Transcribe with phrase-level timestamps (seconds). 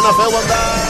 [0.00, 0.80] Feu bondat!
[0.86, 0.89] I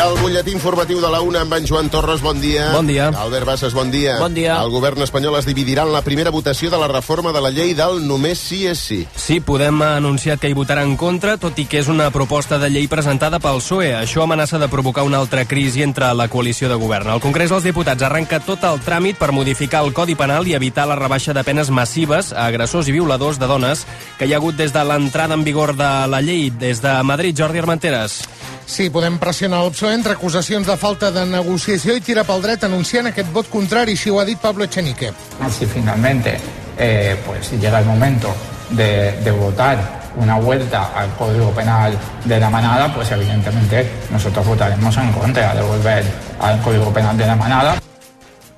[0.00, 2.70] el butlletí informatiu de la UNA amb en Joan Torres, bon dia.
[2.72, 3.08] Bon dia.
[3.20, 4.14] Albert Bassas, bon dia.
[4.20, 4.54] Bon dia.
[4.62, 7.74] El govern espanyol es dividirà en la primera votació de la reforma de la llei
[7.76, 9.00] del només sí és sí.
[9.12, 12.70] Sí, podem anunciar que hi votarà en contra, tot i que és una proposta de
[12.72, 13.90] llei presentada pel PSOE.
[13.98, 17.10] Això amenaça de provocar una altra crisi entre la coalició de govern.
[17.12, 20.88] El Congrés dels Diputats arrenca tot el tràmit per modificar el Codi Penal i evitar
[20.88, 23.84] la rebaixa de penes massives a agressors i violadors de dones
[24.16, 26.48] que hi ha hagut des de l'entrada en vigor de la llei.
[26.50, 28.22] Des de Madrid, Jordi Armenteres.
[28.70, 32.62] Sí, podem pressionar el PSOE entre acusacions de falta de negociació i tira pel dret
[32.68, 35.10] anunciant aquest vot contrari, si ho ha dit Pablo Echenique.
[35.50, 36.36] Si finalmente
[36.78, 38.30] eh, pues llega el momento
[38.70, 39.76] de, de votar
[40.14, 45.62] una vuelta al Código Penal de la manada, pues evidentemente nosotros votaremos en contra de
[45.62, 46.04] volver
[46.38, 47.89] al Código Penal de la manada.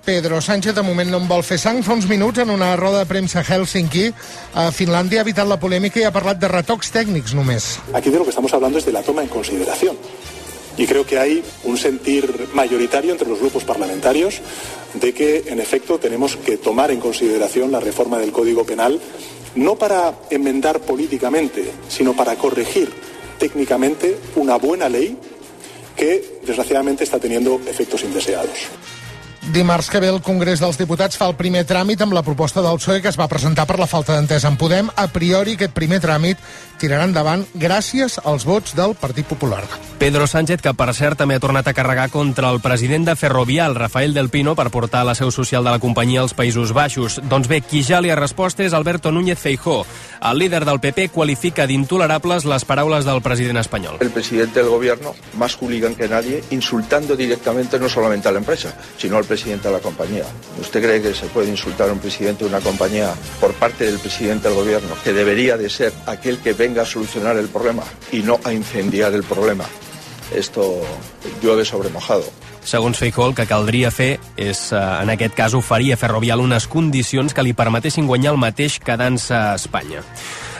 [0.04, 1.82] Pedro Sánchez de moment no en vol fer sang.
[1.86, 4.12] Fa en una roda de premsa a Helsinki,
[4.54, 7.78] a Finlàndia ha evitat la polèmica i ha parlat de retocs tècnics només.
[7.94, 9.96] Aquí de lo que estamos hablando es de la toma en consideración.
[10.76, 14.40] Y creo que hay un sentir mayoritario entre los grupos parlamentarios
[14.94, 18.98] de que, en efecto, tenemos que tomar en consideración la reforma del Código Penal,
[19.54, 22.90] no para enmendar políticamente, sino para corregir
[23.38, 25.16] técnicamente una buena ley
[25.94, 28.70] que, desgraciadamente, está teniendo efectos indeseados.
[29.50, 32.78] Dimarts que ve el Congrés dels Diputats fa el primer tràmit amb la proposta del
[32.78, 34.86] PSOE que es va presentar per la falta d'entesa en Podem.
[34.94, 36.38] A priori, aquest primer tràmit
[36.78, 39.64] tirarà endavant gràcies als vots del Partit Popular.
[39.98, 43.74] Pedro Sánchez, que per cert també ha tornat a carregar contra el president de Ferrovial,
[43.74, 47.18] Rafael del Pino, per portar la seu social de la companyia als Països Baixos.
[47.30, 49.82] Doncs bé, qui ja li ha respost és Alberto Núñez Feijó.
[50.22, 53.98] El líder del PP qualifica d'intolerables les paraules del president espanyol.
[54.00, 58.74] El presidente del gobierno, más hooligan que nadie, insultando directamente no solamente a la empresa,
[58.98, 60.24] sino al presidente de la compañía.
[60.60, 63.98] ¿Usted cree que se puede insultar a un presidente de una compañía por parte del
[63.98, 68.18] presidente del gobierno, que debería de ser aquel que venga a solucionar el problema y
[68.18, 69.64] no a incendiar el problema?
[70.34, 70.82] Esto
[71.42, 72.24] llueve sobre mojado.
[72.62, 76.68] Segons Feijó, el que caldria fer és, eh, en aquest cas, oferir a Ferrovial unes
[76.68, 80.04] condicions que li permetessin guanyar el mateix quedant-se a Espanya.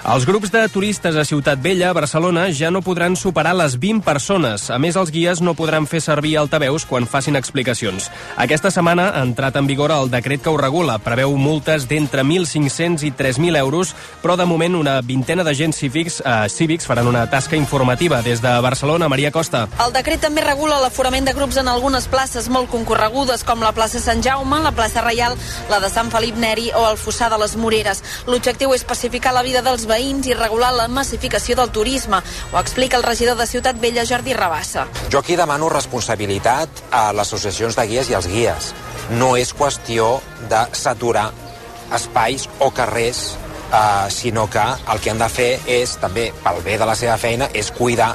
[0.02, 4.64] Els grups de turistes a Ciutat Vella, Barcelona, ja no podran superar les 20 persones.
[4.74, 8.08] A més, els guies no podran fer servir altaveus quan facin explicacions.
[8.34, 10.96] Aquesta setmana ha entrat en vigor el decret que ho regula.
[10.98, 13.92] Preveu multes d'entre 1.500 i 3.000 euros,
[14.24, 18.22] però de moment una vintena d'agents cívics, eh, cívics faran una tasca informativa.
[18.26, 19.69] Des de Barcelona, Maria Costa.
[19.86, 24.02] El decret també regula l'aforament de grups en algunes places molt concorregudes, com la plaça
[24.02, 25.38] Sant Jaume, la plaça Reial,
[25.70, 28.02] la de Sant Felip Neri o el Fossar de les Moreres.
[28.26, 32.22] L'objectiu és pacificar la vida dels veïns i regular la massificació del turisme.
[32.53, 34.88] Ho explica el regidor de Ciutat Vella, Jordi Rabassa.
[35.12, 38.72] Jo aquí demano responsabilitat a les associacions de guies i als guies.
[39.19, 40.16] No és qüestió
[40.50, 41.31] de saturar
[41.92, 43.34] espais o carrers
[43.72, 47.19] eh, sinó que el que han de fer és, també pel bé de la seva
[47.20, 48.14] feina, és cuidar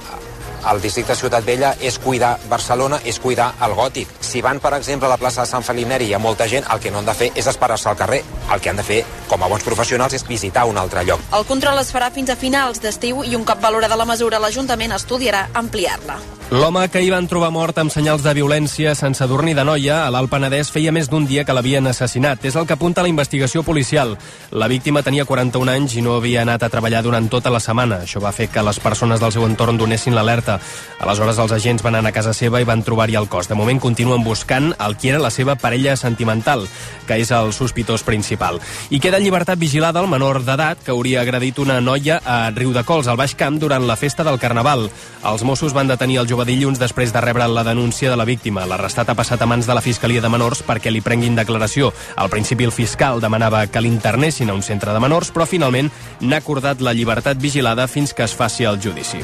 [0.72, 4.12] el districte Ciutat Vella és cuidar Barcelona, és cuidar el gòtic.
[4.22, 6.66] Si van, per exemple, a la plaça de Sant Felip Neri hi ha molta gent,
[6.74, 8.24] el que no han de fer és esperar-se al carrer.
[8.54, 11.22] El que han de fer, com a bons professionals, és visitar un altre lloc.
[11.38, 14.96] El control es farà fins a finals d'estiu i un cop valorada la mesura, l'Ajuntament
[14.98, 16.20] estudiarà ampliar-la.
[16.48, 20.12] L'home que hi van trobar mort amb senyals de violència sense dormir de noia a
[20.16, 22.46] l'Alt Penedès feia més d'un dia que l'havien assassinat.
[22.48, 24.14] És el que apunta la investigació policial.
[24.56, 27.98] La víctima tenia 41 anys i no havia anat a treballar durant tota la setmana.
[28.06, 30.56] Això va fer que les persones del seu entorn donessin l'alerta.
[31.04, 33.52] Aleshores, els agents van anar a casa seva i van trobar-hi el cos.
[33.52, 36.64] De moment continuen buscant el que era la seva parella sentimental,
[37.12, 38.62] que és el sospitós principal.
[38.88, 43.12] I queda en llibertat vigilada el menor d'edat que hauria agredit una noia a Riudecols,
[43.12, 44.88] al Baix Camp, durant la festa del Carnaval.
[45.28, 48.66] Els Mossos van detenir el jove dilluns després de rebre la denúncia de la víctima.
[48.70, 51.94] L'arrestat ha passat a mans de la Fiscalia de Menors perquè li prenguin declaració.
[52.16, 55.90] Al principi el fiscal demanava que l'internessin a un centre de menors, però finalment
[56.22, 59.24] n'ha acordat la llibertat vigilada fins que es faci el judici.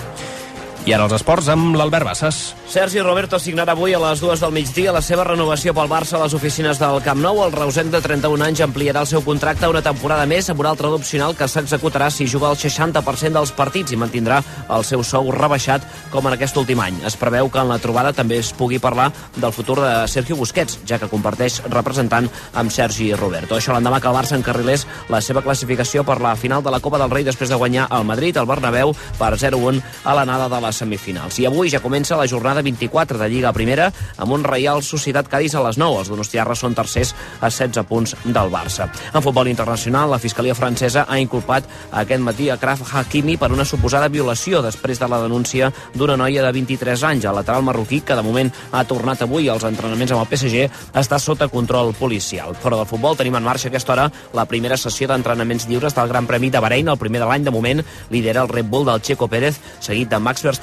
[0.83, 2.37] I ara els esports amb l'Albert Bassas.
[2.67, 6.23] Sergi Roberto signarà avui a les dues del migdia la seva renovació pel Barça a
[6.25, 7.37] les oficines del Camp Nou.
[7.45, 10.89] El reusenc de 31 anys ampliarà el seu contracte una temporada més amb un altre
[10.91, 14.41] opcional que s'executarà si juga el 60% dels partits i mantindrà
[14.75, 16.99] el seu sou rebaixat com en aquest últim any.
[17.07, 19.07] Es preveu que en la trobada també es pugui parlar
[19.37, 22.27] del futur de Sergio Busquets, ja que comparteix representant
[22.59, 23.55] amb Sergi Roberto.
[23.55, 26.99] Això l'endemà que el Barça encarrilés la seva classificació per la final de la Copa
[26.99, 30.72] del Rei després de guanyar el Madrid, al Bernabéu, per 0-1 a l'anada de la
[30.73, 31.37] les semifinals.
[31.39, 35.53] I avui ja comença la jornada 24 de Lliga Primera amb un Reial Societat Cádiz
[35.55, 36.01] a les 9.
[36.01, 38.89] Els donostiarres són tercers a 16 punts del Barça.
[39.13, 43.65] En futbol internacional, la Fiscalia francesa ha inculpat aquest matí a Kraf Hakimi per una
[43.65, 47.25] suposada violació després de la denúncia d'una noia de 23 anys.
[47.29, 51.19] El lateral marroquí, que de moment ha tornat avui als entrenaments amb el PSG, està
[51.19, 52.55] sota control policial.
[52.55, 56.27] Fora del futbol tenim en marxa aquesta hora la primera sessió d'entrenaments lliures del Gran
[56.27, 57.43] Premi de Bahrein, el primer de l'any.
[57.43, 60.62] De moment lidera el Red Bull del Checo Pérez, seguit de Max Verstappen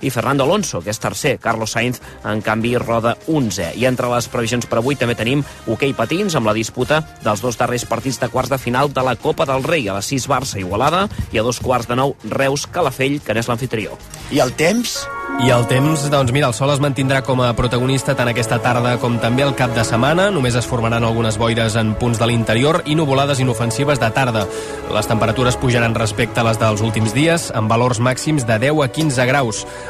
[0.00, 1.38] i Fernando Alonso, que és tercer.
[1.40, 3.72] Carlos Sainz, en canvi, roda 11.
[3.76, 7.58] I entre les previsions per avui també tenim hoquei patins amb la disputa dels dos
[7.58, 10.60] darrers partits de quarts de final de la Copa del Rei, a les 6 Barça
[10.60, 13.98] Igualada i a dos quarts de nou Reus Calafell, que n'és l'anfitrió.
[14.30, 15.00] I el temps?
[15.40, 18.98] I el temps, doncs mira, el sol es mantindrà com a protagonista tant aquesta tarda
[19.00, 20.26] com també el cap de setmana.
[20.34, 24.44] Només es formaran algunes boires en punts de l'interior i nuvolades inofensives de tarda.
[24.92, 28.90] Les temperatures pujaran respecte a les dels últims dies, amb valors màxims de 10 a
[28.92, 29.39] 15 graus.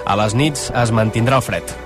[0.07, 1.77] A les nits es mantindrà el fred.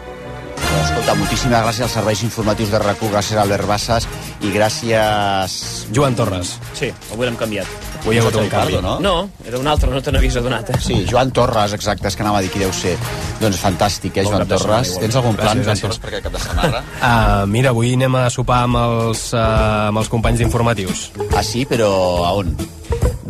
[0.75, 4.07] Escolta, moltíssimes gràcies als serveis informatius de RAC1, gràcies a Albert Bassas
[4.43, 5.55] i gràcies...
[5.95, 6.57] Joan Torres.
[6.77, 7.69] Sí, avui l'hem canviat.
[8.03, 8.81] Avui hi ha hagut un canvi.
[8.85, 8.97] no?
[9.01, 9.15] No,
[9.47, 10.71] era un altre, no te n'havies adonat.
[10.75, 10.81] Eh?
[10.83, 12.97] Sí, Joan Torres, exacte, és que anava a dir qui deu ser.
[13.41, 14.89] Doncs fantàstic, eh, Joan setmana, Torres.
[14.91, 15.01] igual.
[15.07, 15.81] Tens algun plan, Gràcies, Joan.
[15.81, 16.85] Torres, per aquest cap de setmana?
[17.01, 21.11] Uh, mira, avui anem a sopar amb els, uh, amb els companys d'informatius.
[21.33, 21.65] ah, sí?
[21.71, 21.91] Però
[22.27, 22.57] a on?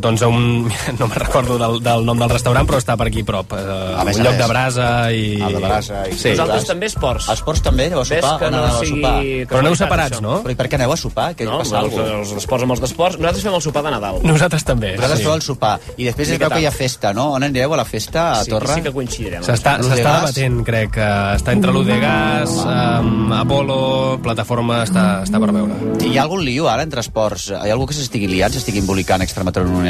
[0.04, 0.68] Doncs a un...
[1.00, 3.54] No me'n recordo del, del nom del restaurant, però està per aquí a prop.
[3.56, 4.42] Uh, A més un a lloc més.
[4.42, 5.22] de brasa i...
[5.40, 6.02] El de Brasa.
[6.10, 6.30] I Sí.
[6.34, 7.28] Nosaltres també esports.
[7.32, 8.34] Esports també, aneu a Ves sopar?
[8.42, 9.00] que no aneu a sigui...
[9.02, 9.14] sopar?
[9.24, 10.22] que Però no aneu és separats, això.
[10.26, 10.34] no?
[10.44, 11.26] Però i per què aneu a sopar?
[11.38, 13.18] Que No, passa els, els esports amb els d'esports.
[13.18, 14.20] Nosaltres fem el sopar de Nadal.
[14.28, 14.92] Nosaltres també.
[14.98, 15.26] Vosaltres sí.
[15.26, 15.74] feu el sopar.
[15.96, 17.30] I després es veu que hi ha festa, no?
[17.38, 18.74] On anireu a la festa, a Sí, Torre?
[18.78, 19.42] sí que coincidirem.
[19.46, 20.28] S'està L'Udegas?
[20.28, 20.90] debatent, crec.
[20.94, 25.74] que Està entre l'Udegas, um, Apolo, plataforma, està, està per veure.
[26.04, 27.48] Hi ha algun lío ara entre esports?
[27.54, 29.22] Hi ha algú que s'estigui liant, s'estigui embolicant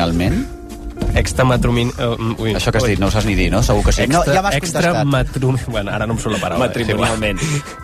[0.05, 0.64] extramatrimonialment?
[1.15, 1.93] Extramatrumin...
[1.99, 3.63] Uh, ui, Això que has dit, no ho saps ni dir, no?
[3.63, 4.05] Segur que sí.
[4.07, 5.67] Extra, no, ja m'has contestat.
[5.71, 6.67] Bueno, ara no em surt la paraula.
[6.67, 7.41] Matrimonialment.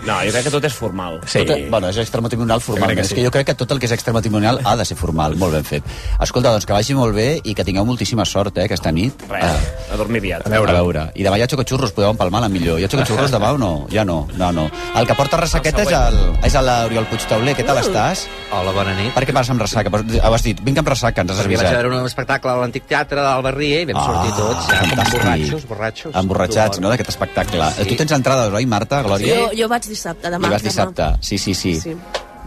[0.07, 1.21] No, jo crec que tot és formal.
[1.31, 1.45] Sí.
[1.49, 3.19] Tot, bueno, és extramatrimonial crec que És sí.
[3.19, 5.37] que jo crec que tot el que és extramatrimonial ha de ser formal.
[5.41, 5.87] Molt ben fet.
[6.21, 9.25] Escolta, doncs que vagi molt bé i que tingueu moltíssima sort, eh, aquesta nit.
[9.31, 10.47] Res, a dormir aviat.
[10.47, 11.07] A veure, a veure.
[11.15, 12.81] I demà hi ha xocotxurros, podeu empalmar la millor.
[12.81, 13.87] Hi ha xocotxurros demà o no?
[13.93, 14.69] Ja no, no, no.
[14.97, 17.57] El que porta ressaqueta és el, és l'Oriol Puigtauler.
[17.59, 18.27] Què tal estàs?
[18.51, 19.13] Hola, bona nit.
[19.15, 19.91] Per què vas amb ressaca?
[19.93, 21.83] Però Has dit, vinc amb ressaca, ens has Perquè vaig a avisat.
[21.83, 25.69] veure un espectacle a l'Antic Teatre del Barrier i vam sortir tots, ja, com borratxos,
[25.71, 26.17] borratxos.
[26.23, 27.71] Emborratxats, no?, d'aquest espectacle.
[27.77, 27.89] Sí.
[27.93, 29.37] Tu tens entrades, oi, Marta, Glòria?
[29.37, 30.51] Jo, jo vaig dissabte, demà.
[30.51, 31.77] I vas dissabte, sí, sí, sí.
[31.81, 31.97] Sí.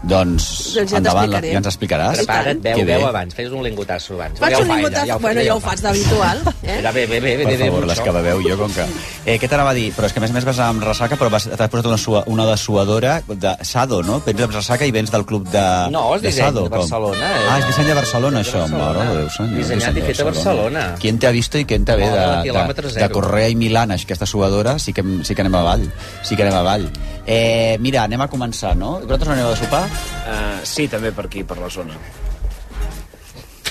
[0.03, 1.51] Doncs, Doncs ja endavant, t'explicaré.
[1.53, 2.17] ja ens explicaràs.
[2.19, 4.37] Prepara't, veu, Que veu abans, fes un lingotasso abans.
[4.39, 6.41] Faig Ja un ella, bueno, ja ho faig d'habitual.
[6.63, 6.81] Eh?
[6.93, 8.85] Bé, bé, bé, bé, Per favor, les que beveu jo, com que...
[9.25, 9.93] Eh, què t'anava a dir?
[9.95, 11.97] Però és que a més a més vas amb ressaca, però vas- t'has posat una,
[11.97, 14.19] sua, una dessuadora de Sado, no?
[14.25, 16.63] Vens amb ressaca i vens del club de, No, és de disseny Sado.
[16.63, 16.69] de?
[16.75, 17.47] Barcelona, eh?
[17.49, 18.71] Ah, és disseny de Barcelona, Disseny de això.
[18.71, 18.99] Barcelona.
[18.99, 19.57] Mare de Déu, senyor.
[19.57, 20.95] Dissenyat i de fet a Barcelona.
[20.99, 23.09] Qui te ha visto i qui te ve Home, de, de, de.
[23.09, 25.87] Correa i Milànez, aquesta suadora, sí que, sí que anem avall.
[26.23, 26.89] Sí que anem avall.
[27.25, 28.97] Eh, mira, anem a començar, no?
[28.99, 29.83] Vosaltres no aneu a sopar?
[29.87, 31.95] Uh, sí, també per aquí, per la zona.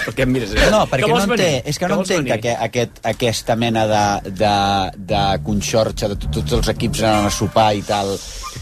[0.03, 0.51] Per què em mires?
[0.73, 2.41] No, Que perquè no entenc, és que Que no entenc venir?
[2.43, 4.55] que aquest, aquesta mena de, de,
[5.13, 8.11] de conxorxa de tot- tots els equips anant a sopar i tal.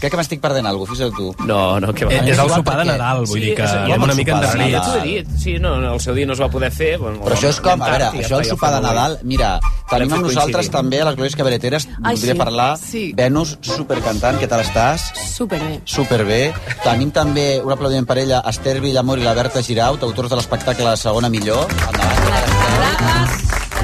[0.01, 1.45] Crec que m'estic perdent alguna cosa, fixa't tu.
[1.45, 2.11] No, no, que va.
[2.15, 4.41] Eh, és el sopar de Nadal, vull Sí, dir que és- anem una mica sopar
[4.41, 4.73] de endarrerit.
[4.73, 4.91] Nadal.
[4.91, 6.97] T'ho he dit, sí, no, no, el seu dia no es va poder fer.
[6.97, 8.81] Bueno, Però això és com, a veure, això ja sopar de.
[8.81, 9.59] Nadal, mira,
[9.91, 13.13] tenim amb nosaltres també a les Glòries Cabareteres, Ai, voldria sí, parlar, sí.
[13.15, 15.01] Venus, supercantant, què tal estàs?
[15.35, 15.81] Superbé.
[15.85, 16.53] Superbé.
[16.83, 20.83] Tenim també un aplaudiment per ella, Esther Villamor i la Berta Giraut, autors de l'espectacle
[20.83, 21.67] La segona millor.
[21.69, 23.29] Endavant.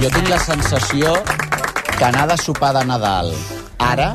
[0.02, 1.14] Jo tinc la sensació
[1.98, 3.32] que anar de sopar de Nadal
[3.80, 4.14] ara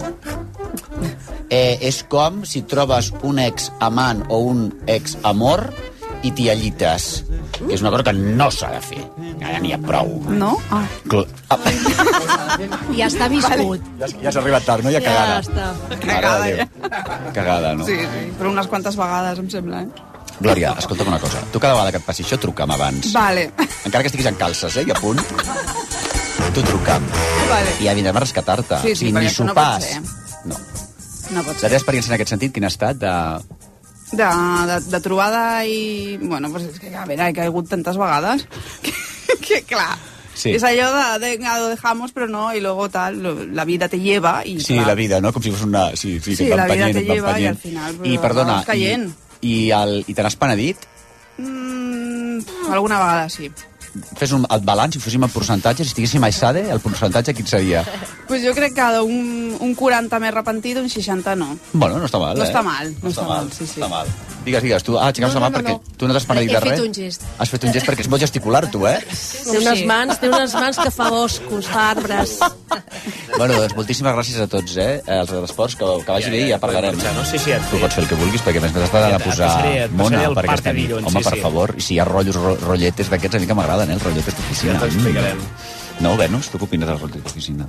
[1.53, 5.69] eh, és com si trobes un ex-amant o un ex-amor
[6.23, 7.25] i t'hi allites.
[7.63, 9.03] Que és una cosa que no s'ha de fer.
[9.43, 10.09] Ja n'hi ha prou.
[10.31, 10.55] No?
[10.71, 10.85] Ah.
[11.11, 11.59] Cl- Ah,
[12.97, 13.83] Ja està viscut.
[14.01, 14.91] ja, ja s'ha arribat tard, no?
[14.93, 15.41] Hi ha cagada.
[15.43, 15.73] està.
[16.07, 17.33] Mare de Déu.
[17.37, 17.85] Cagada, no?
[17.87, 19.89] Sí, sí, però unes quantes vegades, em sembla, eh?
[20.43, 21.43] Glòria, escolta'm una cosa.
[21.53, 23.13] Tu cada vegada que et passi això, truca'm abans.
[23.15, 23.51] Vale,
[23.85, 25.21] Encara que estiguis en calces, eh, i a punt.
[26.55, 27.05] Tu truca'm.
[27.51, 27.71] vale.
[27.81, 28.81] I ja vindrem a rescatar-te.
[28.83, 29.85] Sí, sí, ni això no pot sopars.
[29.85, 30.03] ser.
[30.51, 30.57] No.
[31.33, 31.69] No pot La ser.
[31.71, 32.97] teva experiència en aquest sentit, quin ha estat?
[33.01, 33.13] De...
[34.13, 34.25] De,
[34.69, 36.19] de, de trobada i...
[36.21, 38.45] Bueno, pues és que, a veure, he caigut tantes vegades
[38.85, 38.93] que,
[39.41, 39.95] que clar,
[40.35, 40.49] Sí.
[40.57, 40.87] és allò
[41.21, 44.59] de, de, lo dejamos, però no, y luego tal, lo- la vida te lleva i
[44.61, 45.31] Sí, clar, la vida, no?
[45.33, 45.91] Com si fos una...
[45.95, 48.97] Sí, sí, Sí, la vida te lleva i al final, I, perdona, i,
[49.43, 50.89] i, el, i te n'has penedit?
[51.39, 52.41] mm,
[52.73, 53.51] alguna vegada sí.
[54.17, 57.47] Fes un, el balanç, si fóssim el percentatge, si estiguéssim a Sade, el percentatge quin
[57.47, 57.83] seria?
[58.33, 61.53] Pues jo crec que un, un 40 més repentit, un 60 no.
[61.73, 62.49] Bueno, no està mal, No eh?
[62.49, 63.81] està mal, no està mal, sí, sí.
[63.81, 64.09] Està mal.
[64.43, 64.97] Digues, digues, tu...
[64.99, 65.97] Ah, aixecaves No, la mà no, no, perquè no.
[66.01, 66.81] tu no t'has penedit He de fet res?
[66.83, 67.23] un gest.
[67.39, 68.97] Has fet un gest perquè és molt gesticular, tu, eh?
[69.07, 72.33] Té unes mans, té unes mans que fa boscos, fa arbres.
[73.37, 74.97] Bueno, doncs moltíssimes gràcies a tots, eh?
[75.07, 76.97] Els de l'Esports, que, que vagi bé i ja parlarem.
[76.99, 77.25] marxar, no?
[77.29, 79.23] Sí, sí, et- Tu pots fer el que vulguis, perquè a més m'has de Et
[79.29, 80.91] posar passaré- mona per aquesta nit.
[80.99, 83.55] Home, sí, per favor, i si hi ha rotllos, ro- rotlletes d'aquests, a mi que
[83.55, 83.95] m'agraden, eh?
[83.95, 84.75] Els rotlletes d'oficina.
[84.75, 85.39] Ja t'explicarem.
[85.39, 85.82] Mm.
[86.03, 87.67] No, Venus, tu què opines dels rotlletes d'oficina?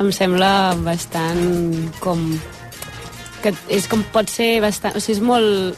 [0.00, 0.50] Em sembla
[0.84, 1.42] bastant
[2.00, 2.22] com...
[3.44, 4.96] que és com pot ser bastant...
[4.96, 5.76] O sigui, és molt...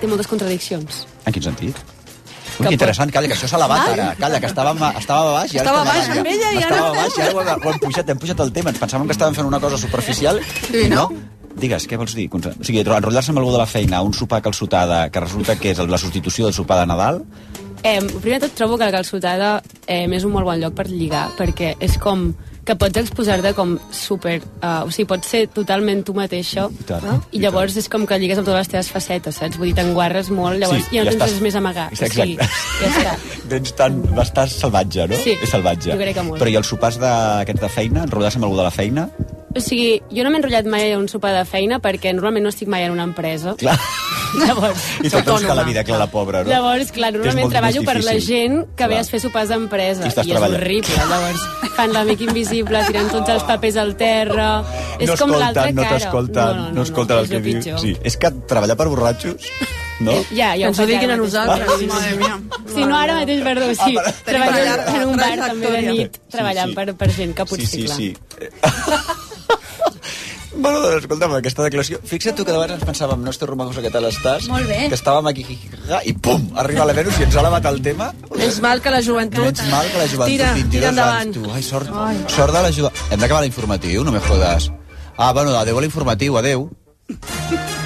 [0.00, 1.02] té moltes contradiccions.
[1.26, 1.74] En quin sentit?
[1.80, 4.06] Que Ui, que pot- interessant, calla, que això s'ha elevat ara.
[4.20, 6.70] Calla, que estàvem, a- estàvem a baix i ara Estava baix amb ella i ara
[6.70, 8.72] Estava a baix i ara ho hem, pujat, hem pujat el tema.
[8.74, 10.40] Ens pensàvem que estàvem fent una cosa superficial.
[10.68, 11.06] Sí, no?
[11.60, 12.28] Digues, què vols dir?
[12.32, 15.80] O sigui, enrotllar-se amb algú de la feina, un sopar calçotada, que resulta que és
[15.82, 17.22] la substitució del sopar de Nadal,
[17.82, 20.84] Eh, primer de tot trobo que la calçotada eh, és un molt bon lloc per
[20.90, 22.30] lligar, perquè és com
[22.68, 24.34] que pots exposar-te com super...
[24.60, 27.14] Uh, o sigui, pots ser totalment tu mateixa, tant, no?
[27.32, 29.56] i I llavors és com que lligues amb totes les teves facetes, saps?
[29.58, 31.88] Vull dir, t'enguarres molt, llavors Sí, ja no ja tens estàs- res més a amagar.
[31.96, 32.84] Sí, O sigui, exacte.
[32.84, 33.16] ja està.
[33.50, 35.16] Tens tant, estàs salvatge, no?
[35.24, 35.90] Sí, És salvatge.
[35.90, 36.38] jo crec que molt.
[36.44, 39.08] Però i els sopars d'aquests de feina, enrotllar-se amb algú de la feina?
[39.50, 42.50] O sigui, jo no m'he enrotllat mai a un sopar de feina perquè normalment no
[42.54, 43.56] estic mai en una empresa.
[43.58, 43.74] Clar.
[44.30, 46.50] Llavors, I tot buscar la vida, clar, la pobra, no?
[46.52, 49.00] Llavors, clar, Que és normalment treballo per la gent que ve Clar.
[49.02, 50.04] a fer sopars d'empresa.
[50.04, 50.54] I I és treballant.
[50.60, 51.00] horrible.
[51.10, 51.42] Llavors,
[51.74, 54.48] fan l'amic invisible, tirant tots els papers al terra...
[55.00, 55.98] és no com l'altra escolten, no cara.
[55.98, 57.64] t'escolten, no, no, no, escolten el és que el dius.
[57.64, 57.80] pitjor.
[57.82, 57.96] Sí.
[58.06, 59.48] És que treballar per borratxos,
[59.98, 60.12] no?
[60.14, 61.74] Eh, Ja, ja Que ens ho diguin a nosaltres.
[62.70, 63.96] Si no, ara mateix, perdó, sí.
[63.98, 66.78] Ah, treballo Treballar- en un bar també de nit, treballant sí.
[66.78, 67.98] Per, per gent que potser, sí, sí, clar.
[67.98, 69.26] sí.
[70.60, 71.98] Bueno, doncs, escolta'm, aquesta declaració...
[72.04, 74.48] Fixa't tu que de vegades ens pensàvem, no, Romagosa, què tal estàs?
[74.52, 74.80] Molt bé.
[74.92, 75.44] Que estàvem aquí,
[76.04, 78.10] i pum, arriba la Venus i ens ha elevat el tema.
[78.36, 79.46] És mal que la joventut...
[79.46, 81.22] Menys mal que la joventut, Tira, 22 tira endavant.
[81.22, 81.50] anys, tu.
[81.54, 81.88] Ai, sort,
[82.36, 83.04] sort de la joventut.
[83.10, 84.68] Hem d'acabar l'informatiu, no me jodas.
[85.16, 86.68] Ah, bueno, adeu a l'informatiu, adeu.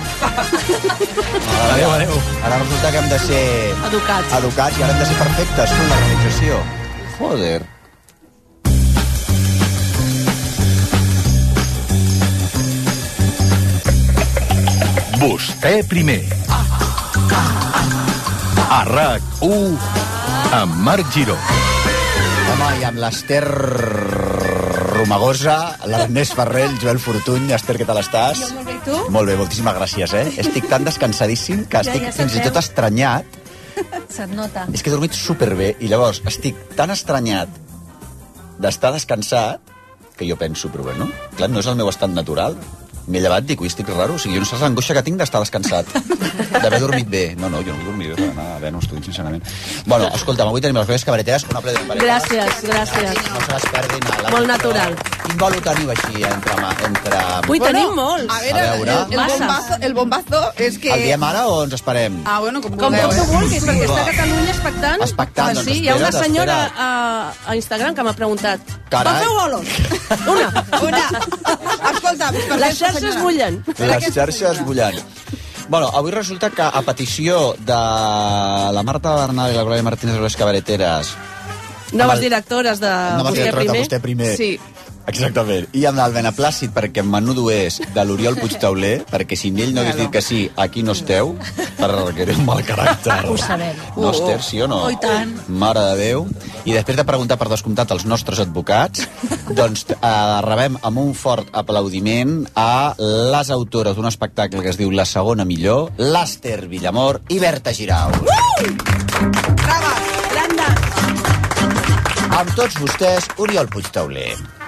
[1.74, 2.14] Adéu, adéu.
[2.44, 3.44] Ara resulta que hem de ser
[3.90, 4.32] Educats.
[4.38, 6.58] educats i ara hem de ser perfectes com l'organització.
[7.18, 7.60] Joder.
[15.24, 16.20] Vostè primer.
[18.68, 19.78] A RAC1
[20.52, 21.36] amb Marc Giró.
[22.52, 23.40] Home, i amb l'Ester
[24.90, 25.56] Romagosa,
[25.88, 27.48] l'Ernest Ferrer, el Joel Fortuny.
[27.56, 28.42] Ester, què tal estàs?
[28.42, 29.00] Jo molt bé, tu?
[29.16, 30.26] Molt bé, moltíssimes gràcies, eh?
[30.44, 32.46] Estic tan descansadíssim que Ja, estic ja se't fins i veu.
[32.50, 33.24] tot estranyat.
[34.12, 34.68] Se't nota.
[34.76, 37.48] És que he dormit superbé i llavors estic tan estranyat
[38.60, 39.72] d'estar descansat
[40.18, 42.60] que jo penso, però bueno, clar, no és el meu estat natural.
[43.06, 44.14] M'he llevat, dic, ui, estic raro.
[44.16, 45.90] O sigui, jo no saps l'angoixa que tinc d'estar descansat.
[46.54, 47.24] D'haver dormit bé.
[47.36, 49.42] No, no, jo no vull dormir bé per anar a Venus, tu, sincerament.
[49.86, 51.44] Bueno, escolta'm, avui tenim les coses cabareteres.
[51.50, 51.98] Un aplaudiment per.
[52.00, 53.20] Gràcies, gràcies.
[53.34, 54.08] No se les perdin.
[54.24, 54.96] la Molt natural.
[55.24, 56.56] Quin bolo teniu així entre...
[56.88, 57.20] entre...
[57.52, 58.24] Ui, tenim molts.
[58.32, 58.96] A veure, A veure.
[59.10, 60.92] el, el, bombazo, el bombazo és que...
[60.94, 62.18] El diem ara o ens esperem?
[62.24, 63.10] Ah, bueno, com Com vulgueu.
[63.12, 63.28] tu eh?
[63.32, 65.04] vulguis, perquè està a Catalunya expectant.
[65.08, 66.88] Expectant, doncs sí, hi ha una espera't, senyora a,
[67.52, 69.24] a Instagram que m'ha preguntat Carai.
[69.24, 69.66] Vol fer bolos?
[70.34, 70.48] Una.
[70.88, 71.04] Una.
[71.90, 72.58] Escolta, per
[72.94, 73.60] xarxes bullen.
[73.78, 74.98] Les xarxes bullant.
[75.68, 77.72] Bueno, avui resulta que a petició de
[78.76, 81.14] la Marta Bernal i la Glòria Martínez de les Cabareteres...
[81.94, 83.82] Noves el- directores de Noves Vostè directores de primer.
[83.84, 84.36] Vostè primer.
[84.36, 84.60] Sí.
[85.10, 85.68] Exactament.
[85.76, 89.98] I amb el beneplàcit, perquè menudo és de l'Oriol Puigtauler, perquè si ell no hagués
[90.00, 91.34] dit que sí, aquí no esteu,
[91.78, 93.18] perquè era un mal caràcter.
[93.28, 93.76] Ho sabem.
[93.96, 94.84] No, Esther, sí o no?
[94.86, 95.34] Oh, i tant.
[95.48, 96.26] Mare de Déu.
[96.64, 99.04] I després de preguntar per descomptat als nostres advocats,
[99.52, 104.92] doncs eh, rebem amb un fort aplaudiment a les autores d'un espectacle que es diu
[104.94, 108.12] La segona millor, l'Ester Villamor i Berta Girau.
[110.32, 110.84] Grandes.
[112.34, 114.63] Amb tots vostès, Oriol Puigtauler.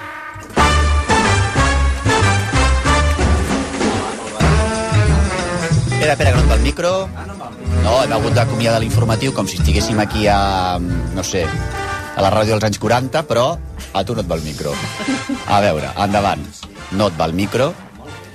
[5.97, 6.91] Espera, espera, que no et va el micro.
[7.83, 12.53] No, hem hagut d'acomiadar l'informatiu com si estiguéssim aquí a, no sé, a la ràdio
[12.55, 13.47] dels anys 40, però
[13.97, 14.75] a tu no et va el micro.
[15.49, 16.43] A veure, endavant.
[16.93, 17.71] No et va el micro.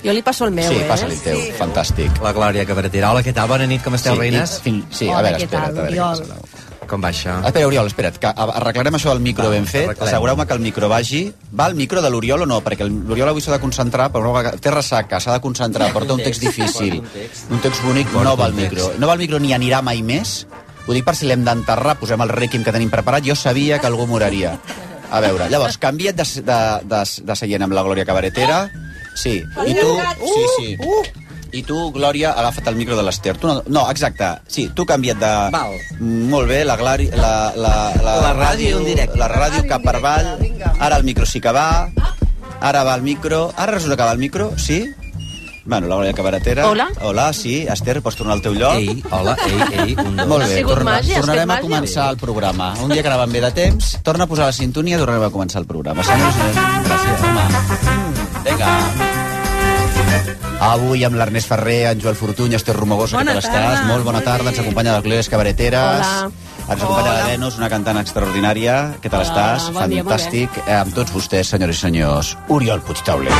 [0.03, 0.87] Jo li passo el meu, sí, eh?
[0.89, 1.39] passa-li el teu.
[1.55, 2.17] Fantàstic.
[2.25, 3.13] La Glòria Cabaretera.
[3.13, 3.47] Hola, què tal?
[3.47, 4.57] Bona nit, com esteu, sí, reines?
[4.59, 6.52] i- fin- sí, a Hola, veure, què espera't, tal, a veure què passa.
[6.93, 7.39] Com va això?
[7.41, 9.95] Ah, Espera, Oriol, espera't, que arreglarem això del micro ben fet.
[9.97, 11.23] Assegureu-me que el micro vagi.
[11.57, 12.59] Va el micro de l'Oriol o no?
[12.61, 16.13] Perquè l'Oriol avui s'ha de concentrar, però no va, té ressaca, s'ha de concentrar, porta
[16.13, 18.91] un text difícil, un text bonic, no va el micro.
[19.01, 20.43] No va el micro ni anirà mai més.
[20.85, 23.25] Ho dic per si l'hem d'enterrar, posem el rèquim que tenim preparat.
[23.25, 24.53] Jo sabia que algú moraria.
[25.09, 26.59] A veure, llavors, canvia't de, de,
[26.93, 28.67] de, de seient amb la Glòria Cabaretera.
[29.15, 29.89] Sí, i tu...
[30.21, 30.69] Sí, sí.
[31.53, 33.35] I tu, Glòria, agafa't el micro de l'Ester.
[33.37, 34.25] Tu no, no, exacte.
[34.49, 35.29] Sí, tu canvia't de...
[35.53, 35.75] Val.
[36.01, 39.19] Molt bé, la, Glari, la, la, la, La ràdio en directe.
[39.21, 40.33] La ràdio cap per avall.
[40.79, 41.91] Ara el micro sí que va.
[42.59, 43.51] Ara va el micro.
[43.55, 44.81] Ara resulta que va el micro, sí?
[45.65, 46.65] Bueno, la Glòria Cabaretera.
[46.67, 46.89] Hola.
[47.05, 47.67] Hola, sí.
[47.69, 48.73] Esther, pots tornar al teu lloc?
[48.81, 50.27] Ei, hola, ei, ei, un, dos.
[50.33, 51.69] Molt bé, torna, màgia, tornarem a màgia.
[51.69, 52.73] començar el programa.
[52.83, 55.61] Un dia que anàvem bé de temps, torna a posar la sintonia, tornarem a començar
[55.61, 56.03] el programa.
[56.03, 56.53] Senyors, i
[56.89, 57.49] gràcies, home.
[57.93, 59.12] Mm, Vinga.
[60.63, 63.73] Avui amb l'Ernest Ferrer, en Joel Fortuny, Esther Romagosa, Bona què tal tarda.
[63.73, 63.87] estàs?
[63.89, 66.07] Molt bona tarda, ens acompanya les Glòries Cabareteres.
[66.07, 66.31] Hola.
[66.63, 67.19] Ens acompanya Hola.
[67.19, 68.95] la Venus, una cantant extraordinària.
[69.03, 69.73] Què tal Hola, estàs?
[69.73, 70.09] bon dia, bé.
[70.09, 70.49] Fantàstic.
[70.65, 73.33] Eh, amb tots vostès, senyors i senyors, Oriol Puigtauler.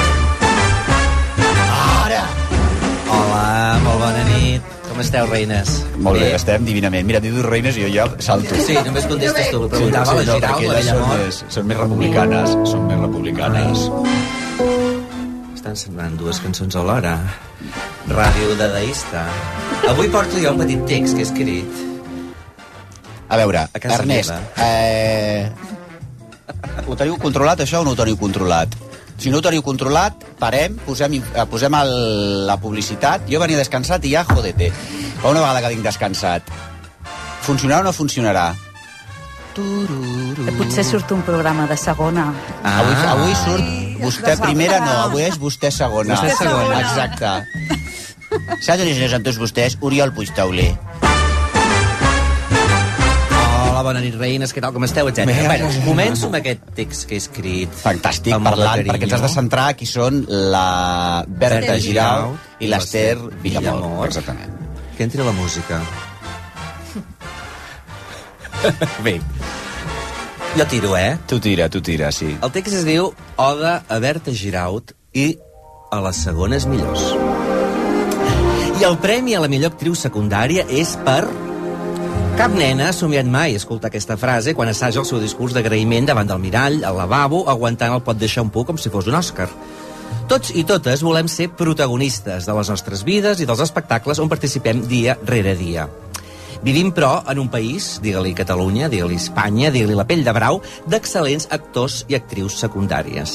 [3.14, 4.62] Hola, molt bona nit.
[4.90, 5.86] Com esteu, reines?
[5.98, 7.06] Molt bé, estem divinament.
[7.08, 8.54] Mira, diu reines i jo ja salto.
[8.68, 9.70] Sí, només contestes tu.
[9.70, 12.58] Preguntava la no, Giral, perquè la són més, són més republicanes.
[12.70, 13.90] Són més republicanes.
[15.64, 17.14] Estan sonant dues cançons alhora.
[18.12, 19.22] Ràdio dadaista.
[19.88, 21.78] Avui porto jo un petit text que he escrit.
[23.32, 24.42] A veure, A casa Ernest, meva.
[24.58, 25.52] eh,
[26.86, 28.76] ho teniu controlat, això, o no ho teniu controlat?
[29.16, 31.94] Si no ho teniu controlat, parem, posem, eh, posem el,
[32.46, 33.24] la publicitat.
[33.32, 34.68] Jo venia descansat i ja, jodete.
[35.22, 36.52] Però una vegada que vinc descansat,
[37.48, 38.50] funcionarà o no funcionarà?
[40.58, 42.34] Potser surt un programa de segona.
[42.64, 42.82] Ah.
[42.82, 46.18] Avui, avui surt vostè primera, no, avui és vostè segona.
[46.18, 46.82] Vostè segona.
[46.84, 47.32] Exacte.
[48.64, 50.72] Senyors i senyors, amb tots vostès, Oriol Puigtauler.
[53.34, 55.26] Hola, bona nit, reines, què tal, com esteu, etc.
[55.30, 55.38] Bé.
[55.48, 57.74] Bueno, començo amb aquest text que he escrit.
[57.84, 58.94] Fantàstic, parlant, carinyo.
[58.94, 63.42] perquè ens has de centrar qui són la Berta Giral i l'Ester Villamor.
[63.82, 64.08] Villamor.
[64.12, 64.62] Exactament.
[64.98, 65.82] Que entri la música.
[69.06, 69.18] Bé.
[70.54, 71.18] Jo tiro, eh?
[71.26, 72.28] Tu tira, tu tira, sí.
[72.38, 73.08] El text es diu
[73.42, 75.40] Oda a Berta Giraut i
[75.90, 77.08] a les segones millors.
[78.78, 81.24] I el premi a la millor actriu secundària és per...
[82.38, 86.30] Cap nena ha somiat mai escoltar aquesta frase quan assaja el seu discurs d'agraïment davant
[86.30, 89.50] del mirall, al lavabo, aguantant el pot de xampú com si fos un Òscar.
[90.30, 94.86] Tots i totes volem ser protagonistes de les nostres vides i dels espectacles on participem
[94.86, 95.90] dia rere dia.
[96.64, 101.50] Vivim, però, en un país, digue-li Catalunya, digue-li Espanya, digue-li la pell de brau, d'excel·lents
[101.52, 103.34] actors i actrius secundàries.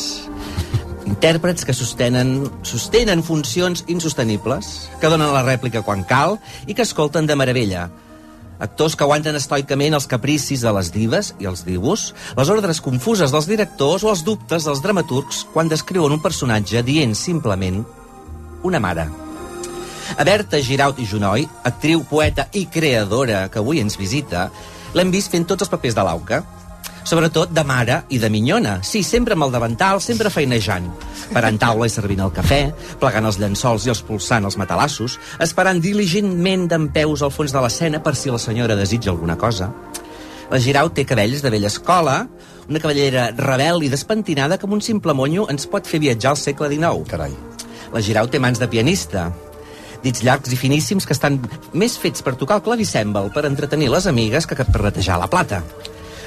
[1.04, 7.28] Intèrprets que sostenen, sostenen funcions insostenibles, que donen la rèplica quan cal i que escolten
[7.28, 7.90] de meravella.
[8.64, 13.28] Actors que aguanten estoicament els capricis de les dives i els divos, les ordres confuses
[13.28, 17.84] dels directors o els dubtes dels dramaturgs quan descriuen un personatge dient simplement
[18.64, 19.27] una mare.
[20.16, 24.48] A Berta Giraut i Junoi, actriu, poeta i creadora que avui ens visita,
[24.96, 26.40] l'hem vist fent tots els papers de l'auca.
[27.08, 28.78] Sobretot de mare i de minyona.
[28.84, 30.90] Sí, sempre amb el davantal, sempre feinejant.
[31.32, 32.60] Parant taula i servint el cafè,
[33.00, 37.64] plegant els llençols i els pulsant els matalassos, esperant diligentment d'en peus al fons de
[37.64, 39.70] l'escena per si la senyora desitja alguna cosa.
[40.48, 42.22] La Girau té cabells de vella escola,
[42.68, 46.40] una cavallera rebel i despentinada que amb un simple monyo ens pot fer viatjar al
[46.40, 47.04] segle XIX.
[47.08, 47.34] Carai.
[47.92, 49.30] La Girau té mans de pianista,
[50.02, 51.40] dits llargs i finíssims que estan
[51.72, 55.62] més fets per tocar el clavicèmbal per entretenir les amigues que per retejar la plata.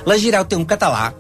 [0.06, 1.12] La Girau té un català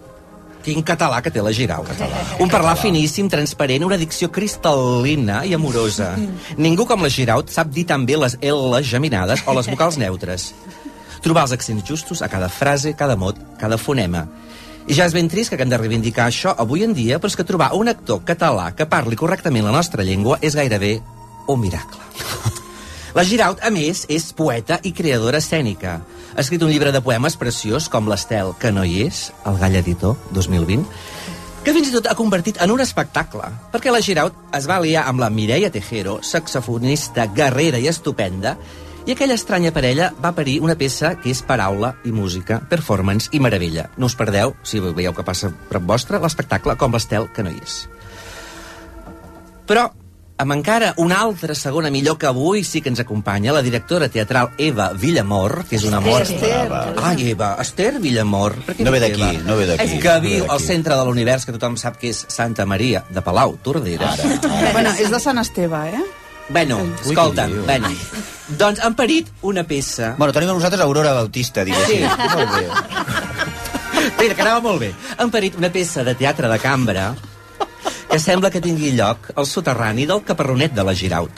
[0.61, 1.81] Quin català que té la Girau.
[1.87, 2.19] Català.
[2.43, 6.11] Un parlar finíssim, transparent, una dicció cristal·lina i amorosa.
[6.61, 10.51] Ningú com la Girau sap dir tan bé les L geminades o les vocals neutres.
[11.25, 14.27] Trobar els accents justos a cada frase, cada mot, cada fonema.
[14.89, 17.37] I ja és ben trist que haguem de reivindicar això avui en dia, però és
[17.37, 20.99] que trobar un actor català que parli correctament la nostra llengua és gairebé
[21.55, 21.99] un miracle.
[23.17, 25.99] La Giraut, a més, és poeta i creadora escènica.
[26.31, 29.75] Ha escrit un llibre de poemes preciós com l'Estel, que no hi és, el Gall
[29.81, 30.85] Editor, 2020,
[31.65, 35.03] que fins i tot ha convertit en un espectacle, perquè la Giraut es va aliar
[35.09, 38.55] amb la Mireia Tejero, saxofonista guerrera i estupenda,
[39.05, 43.41] i aquella estranya parella va parir una peça que és paraula i música, performance i
[43.41, 43.89] meravella.
[43.97, 47.59] No us perdeu, si veieu que passa prop vostre, l'espectacle com l'Estel, que no hi
[47.61, 47.81] és.
[49.69, 49.89] Però,
[50.41, 54.55] amb encara una altra segona millor que avui sí que ens acompanya, la directora teatral
[54.57, 55.99] Eva Villamor, que és una.
[56.01, 56.65] Esther.
[56.97, 58.57] Ai, Eva, Esther Villamor.
[58.79, 61.99] No ve d'aquí, no ve d'aquí, que viu al centre de l'univers, que tothom sap
[62.01, 64.15] que és Santa Maria de Palau, Tordera.
[64.15, 64.71] Ara.
[64.73, 66.03] Bueno, és de Sant Esteve, eh?
[66.51, 67.63] Bueno, diu?
[67.63, 67.91] bueno.
[68.59, 70.15] Doncs han parit una peça...
[70.17, 72.03] Bueno, tenim amb nosaltres Aurora Bautista, diguéssim.
[72.03, 72.31] Sí.
[72.33, 72.65] Molt bé.
[74.19, 74.89] Mira, que anava molt bé.
[75.21, 77.11] Han parit una peça de teatre de cambra
[78.11, 81.31] que sembla que tingui lloc al soterrani del caparronet de la Giraut.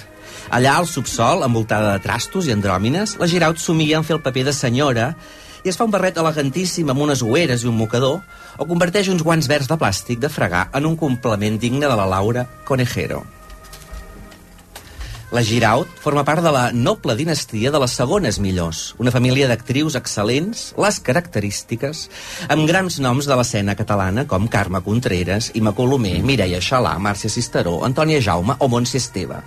[0.49, 4.47] Allà, al subsol, envoltada de trastos i andròmines, la Giraut somia en fer el paper
[4.47, 5.11] de senyora
[5.61, 8.23] i es fa un barret elegantíssim amb unes ueres i un mocador
[8.57, 12.09] o converteix uns guants verds de plàstic de fregar en un complement digne de la
[12.09, 13.21] Laura Conejero.
[15.33, 19.95] La Giraut forma part de la noble dinastia de les segones millors, una família d'actrius
[19.97, 22.03] excel·lents, les característiques,
[22.53, 27.79] amb grans noms de l'escena catalana com Carme Contreras, Ima Colomer, Mireia Xalà, Màrcia Cisteró,
[27.87, 29.39] Antònia Jaume o Montse Esteve.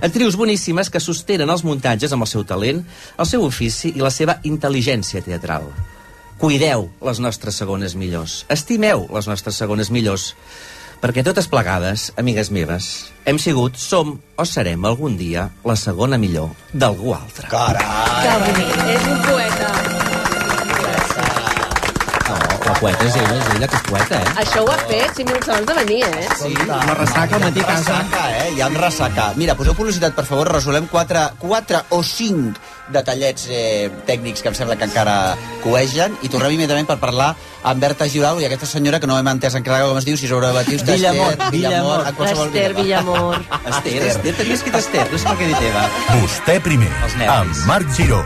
[0.00, 2.80] Actrius boníssimes que sostenen els muntatges amb el seu talent,
[3.20, 5.68] el seu ofici i la seva intel·ligència teatral.
[6.40, 8.46] Cuideu les nostres segones millors.
[8.48, 10.32] Estimeu les nostres segones millors.
[11.04, 12.86] Perquè totes plegades, amigues meves,
[13.28, 17.50] hem sigut, som o serem algun dia la segona millor d'algú altre.
[17.52, 18.22] Carai!
[18.24, 18.78] Que bonic.
[18.96, 19.83] És un poeta.
[22.84, 24.32] Poeta és ella, és ella que és poeta, eh?
[24.42, 26.26] Això ho ha fet 5 minuts abans de venir, eh?
[26.36, 27.98] Sí, la ressaca al matí a casa.
[28.02, 28.48] Ressaca, eh?
[28.52, 29.28] Hi ha un ressaca.
[29.40, 32.58] Mira, poseu publicitat, per favor, resolem quatre, quatre o cinc
[32.92, 35.14] detallets eh, tècnics que em sembla que encara
[35.62, 37.30] coegen i tornem immediatament per parlar
[37.64, 40.28] amb Berta Giurau i aquesta senyora que no hem entès encara com es diu, si
[40.28, 42.04] és Batius, Villamor, Esther, Villamor.
[42.10, 42.74] en qualsevol Esther.
[42.76, 43.40] Villamor.
[43.62, 45.88] Esther, Esther, també escrit Esther, no sé per què he dit Eva.
[46.20, 46.92] Vostè primer,
[47.24, 48.20] amb Marc Giró.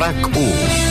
[0.00, 0.88] RAC1.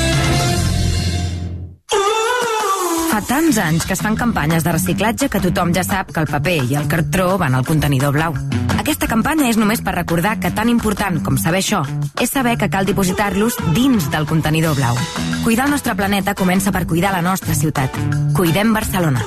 [3.09, 6.29] Fa tants anys que es fan campanyes de reciclatge que tothom ja sap que el
[6.29, 8.37] paper i el cartró van al contenidor blau.
[8.77, 11.81] Aquesta campanya és només per recordar que tan important com saber això
[12.21, 14.97] és saber que cal dipositar-los dins del contenidor blau.
[15.43, 17.97] Cuidar el nostre planeta comença per cuidar la nostra ciutat.
[18.37, 19.25] Cuidem Barcelona.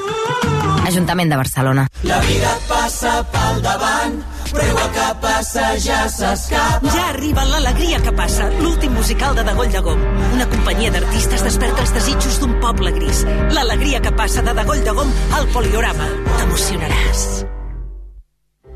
[0.86, 1.88] Ajuntament de Barcelona.
[2.06, 4.18] La vida passa pel davant,
[4.60, 6.90] igual que passa ja s'escapa.
[6.92, 10.04] Ja arriba l'alegria que passa, l'últim musical de Dagoll de Gom.
[10.34, 13.24] Una companyia d'artistes desperta els desitjos d'un poble gris.
[13.54, 16.12] L'alegria que passa de Dagoll de Gom al Poliorama.
[16.36, 17.61] T'emocionaràs.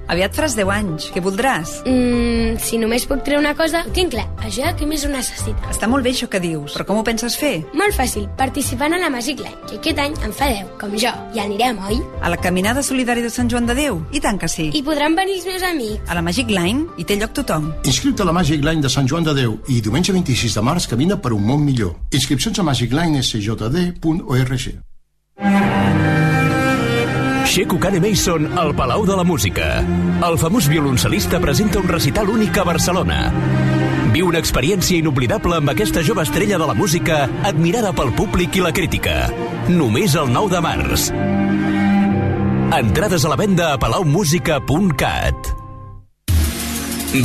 [0.08, 1.08] Aviat faràs 10 anys.
[1.14, 1.80] Què voldràs?
[1.86, 4.26] Mm, si només puc treure una cosa, ho tinc clar.
[4.46, 5.70] Això què més ho necessita?
[5.72, 7.64] Està molt bé això que dius, però com ho penses fer?
[7.74, 11.12] Molt fàcil, participant a la Magic Line, que aquest any en fa 10, com jo.
[11.34, 12.00] I anirem, oi?
[12.22, 14.00] A la Caminada Solidària de Sant Joan de Déu?
[14.12, 14.70] I tant que sí.
[14.72, 16.00] I podran venir els meus amics.
[16.08, 17.72] A la Magic Line hi té lloc tothom.
[17.84, 20.86] Inscriu-te a la Magic Line de Sant Joan de Déu i diumenge 26 de març
[20.90, 21.96] camina per un món millor.
[22.14, 24.64] Inscripcions a magiclinesjd.org.
[27.46, 29.78] Sheku Kane Mason al Palau de la Música.
[30.26, 33.18] El famós violoncel·lista presenta un recital únic a Barcelona.
[34.12, 38.64] Viu una experiència inoblidable amb aquesta jove estrella de la música admirada pel públic i
[38.64, 39.30] la crítica.
[39.70, 41.06] Només el 9 de març.
[42.76, 45.54] Entrades a la venda a palaumusica.cat.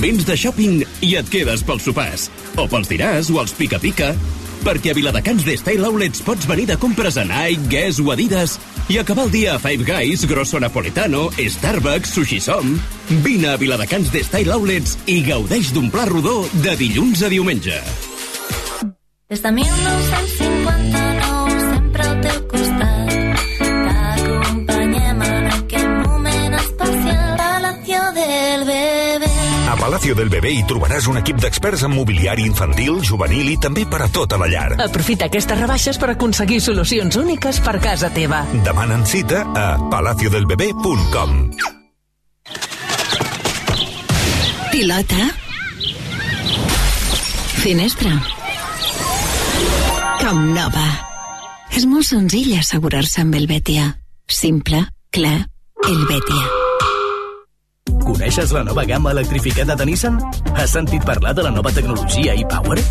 [0.06, 2.30] Vens de shopping i et quedes pels sopars.
[2.62, 4.14] O pels diràs o els pica-pica.
[4.62, 8.58] Perquè a Viladecans de Style Outlets pots venir de compres a Nike, Guess o Adidas
[8.94, 12.76] i acabar el dia a Five Guys, Grosso Napoletano, Starbucks, Sushi Som.
[13.26, 17.82] Vine a Viladecans de Style Outlets i gaudeix d'un pla rodó de dilluns a diumenge.
[19.32, 20.41] Des de 1959
[30.02, 34.00] Palacio del Bebé hi trobaràs un equip d'experts en mobiliari infantil, juvenil i també per
[34.02, 34.80] a tota la llar.
[34.82, 38.40] Aprofita aquestes rebaixes per aconseguir solucions úniques per casa teva.
[38.66, 41.36] Demanen cita a palaciodelbebé.com
[44.72, 45.28] Pilota.
[47.62, 48.16] Finestra.
[50.24, 50.88] Com nova.
[51.78, 53.86] És molt senzill assegurar-se amb el Betia.
[54.26, 54.82] Simple,
[55.14, 55.38] clar,
[55.86, 56.61] el Betia.
[58.12, 60.18] Coneixes la nova gamma electrificada de Nissan?
[60.52, 62.82] Has sentit parlar de la nova tecnologia e-Power?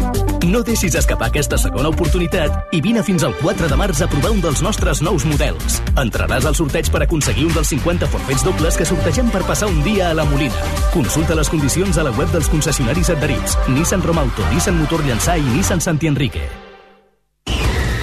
[0.49, 4.31] No deixis escapar aquesta segona oportunitat i vine fins al 4 de març a provar
[4.33, 5.77] un dels nostres nous models.
[6.01, 9.85] Entraràs al sorteig per aconseguir un dels 50 forfets dobles que sortegem per passar un
[9.85, 10.65] dia a la Molina.
[10.97, 13.61] Consulta les condicions a la web dels concessionaris adherits.
[13.69, 16.49] Nissan Romauto, Nissan Motor Llançà i Nissan Santi Enrique.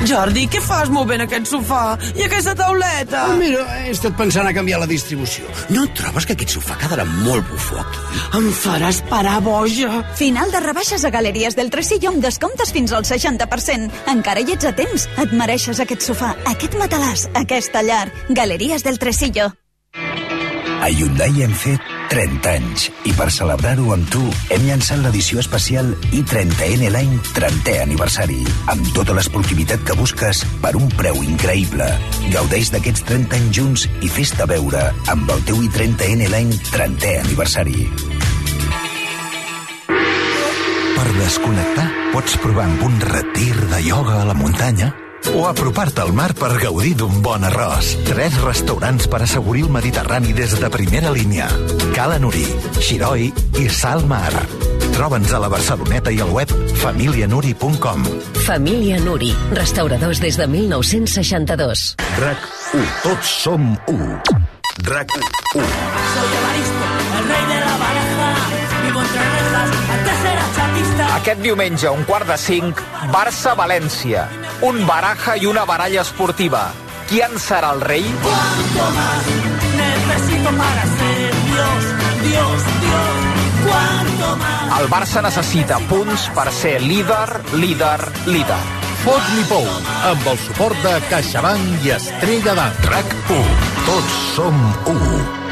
[0.05, 3.23] Jordi, què fas movent aquest sofà i aquesta tauleta?
[3.31, 5.49] Ah, mira, he estat pensant a canviar la distribució.
[5.73, 8.21] No et trobes que aquest sofà quedarà molt bufó aquí?
[8.38, 10.03] Em faràs parar boja.
[10.19, 13.89] Final de rebaixes a Galeries del Tresillo amb descomptes fins al 60%.
[14.13, 15.10] Encara hi ets a temps.
[15.17, 18.05] Et mereixes aquest sofà, aquest matalàs, aquesta llar.
[18.29, 19.49] Galeries del Tresillo.
[20.77, 24.21] A Hyundai hem fet 30 anys i per celebrar-ho amb tu
[24.53, 28.39] hem llançat l'edició especial i30N l'any 30è aniversari
[28.73, 31.87] amb tota l'esportivitat que busques per un preu increïble.
[32.33, 37.89] Gaudeix d'aquests 30 anys junts i fes-te veure amb el teu i30N l'any 30è aniversari.
[40.97, 44.93] Per desconnectar, pots provar amb un retir de ioga a la muntanya
[45.35, 47.93] o apropar-te al mar per gaudir d'un bon arròs.
[48.07, 51.47] Tres restaurants per assegurir el Mediterrani des de primera línia.
[51.95, 52.45] Cala Nuri,
[52.79, 54.31] Xiroi i Salmar.
[54.95, 58.05] Troba'ns a la Barceloneta i al web familianuri.com.
[58.47, 61.95] Família Nuri, restauradors des de 1962.
[62.21, 62.87] RAC 1.
[63.03, 64.09] Tots som 1.
[64.87, 65.21] RAC 1.
[65.53, 68.31] Soy Evaristo, el rey de la baraja.
[68.87, 71.15] Vivo entre rejas, antes era chapista.
[71.21, 72.81] Aquest diumenge, un quart de cinc,
[73.13, 74.46] Barça-València.
[74.61, 76.71] Un baraja i una baralla esportiva.
[77.07, 78.03] Qui en serà el rei?
[78.23, 79.27] ¿Cuánto más
[79.77, 81.83] necesito para ser Dios,
[82.23, 83.37] Dios, Dios?
[84.79, 88.59] El Barça necessita punts per ser líder, líder, líder.
[89.03, 89.65] Fot-li pou,
[90.09, 92.79] amb el suport de CaixaBank i Estrella d'Am.
[92.91, 93.57] RAC 1.
[93.89, 95.46] Tots som 1.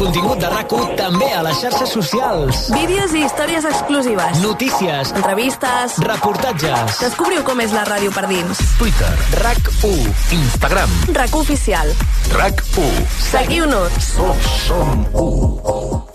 [0.00, 2.60] Contingut de rac també a les xarxes socials.
[2.72, 4.40] Vídeos i històries exclusives.
[4.40, 5.12] Notícies.
[5.18, 5.98] Entrevistes.
[6.06, 7.00] Reportatges.
[7.02, 8.62] Descobriu com és la ràdio per dins.
[8.80, 9.12] Twitter.
[9.42, 10.06] RAC1.
[10.38, 10.94] Instagram.
[11.16, 11.92] RAC oficial.
[12.32, 13.08] RAC 1.
[13.30, 14.14] Seguiu-nos.
[14.16, 15.50] Tots som 1.
[15.68, 16.09] Doncs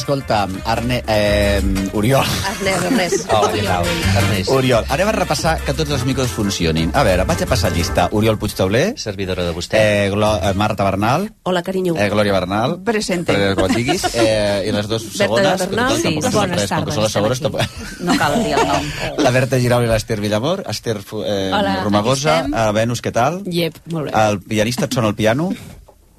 [0.00, 1.02] escolta, Arne...
[1.06, 1.60] Eh,
[1.92, 2.24] Oriol.
[2.24, 3.26] Ernest, Ernest.
[3.40, 3.86] Oh, què tal?
[4.16, 4.50] Ernest.
[4.52, 6.90] Oriol, anem a repassar que tots els micros funcionin.
[6.96, 8.08] A veure, vaig a passar llista.
[8.16, 8.94] Oriol Puigtauler.
[9.00, 9.78] Servidora de vostè.
[9.80, 11.28] Eh, Glo eh, Marta Bernal.
[11.48, 11.94] Hola, carinyo.
[12.00, 12.78] Eh, Glòria Bernal.
[12.86, 13.32] Presente.
[13.36, 14.06] Per, com et diguis.
[14.20, 15.54] Eh, I les dues segones.
[15.54, 15.94] que Bernal.
[15.96, 17.78] Sí, bones són tres, com que són les segones, tampoc...
[18.04, 18.88] No cal dir el nom.
[19.24, 20.64] La Berta Girau i l'Ester Villamor.
[20.68, 22.40] Esther eh, Hola, Romagosa.
[22.48, 23.40] Eh, Venus, què tal?
[23.48, 24.16] Yep, molt bé.
[24.26, 25.50] El pianista et sona el piano?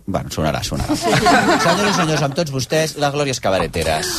[0.06, 0.96] Bueno, sonarà, sonarà.
[1.66, 4.16] Senyores i senyors, amb tots vostès, les glòries cabareteres.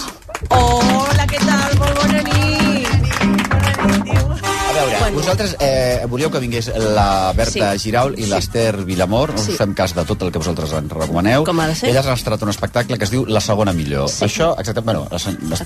[0.51, 1.77] Hola, què tal?
[1.83, 2.42] Molt bona nit.
[4.83, 5.17] Veure, bueno.
[5.19, 7.79] vosaltres eh, volíeu que vingués la Berta Sí.
[7.79, 7.85] sí.
[7.89, 9.53] Giraul i l'Ester Villamor, no Sí.
[9.53, 11.45] us fem cas de tot el que vosaltres ens recomaneu.
[11.45, 11.91] Com ha de ser.
[11.91, 14.09] Elles han estrenat un espectacle que es diu La segona millor.
[14.09, 14.25] Sí.
[14.25, 15.63] Això, exactament, bueno, les, les,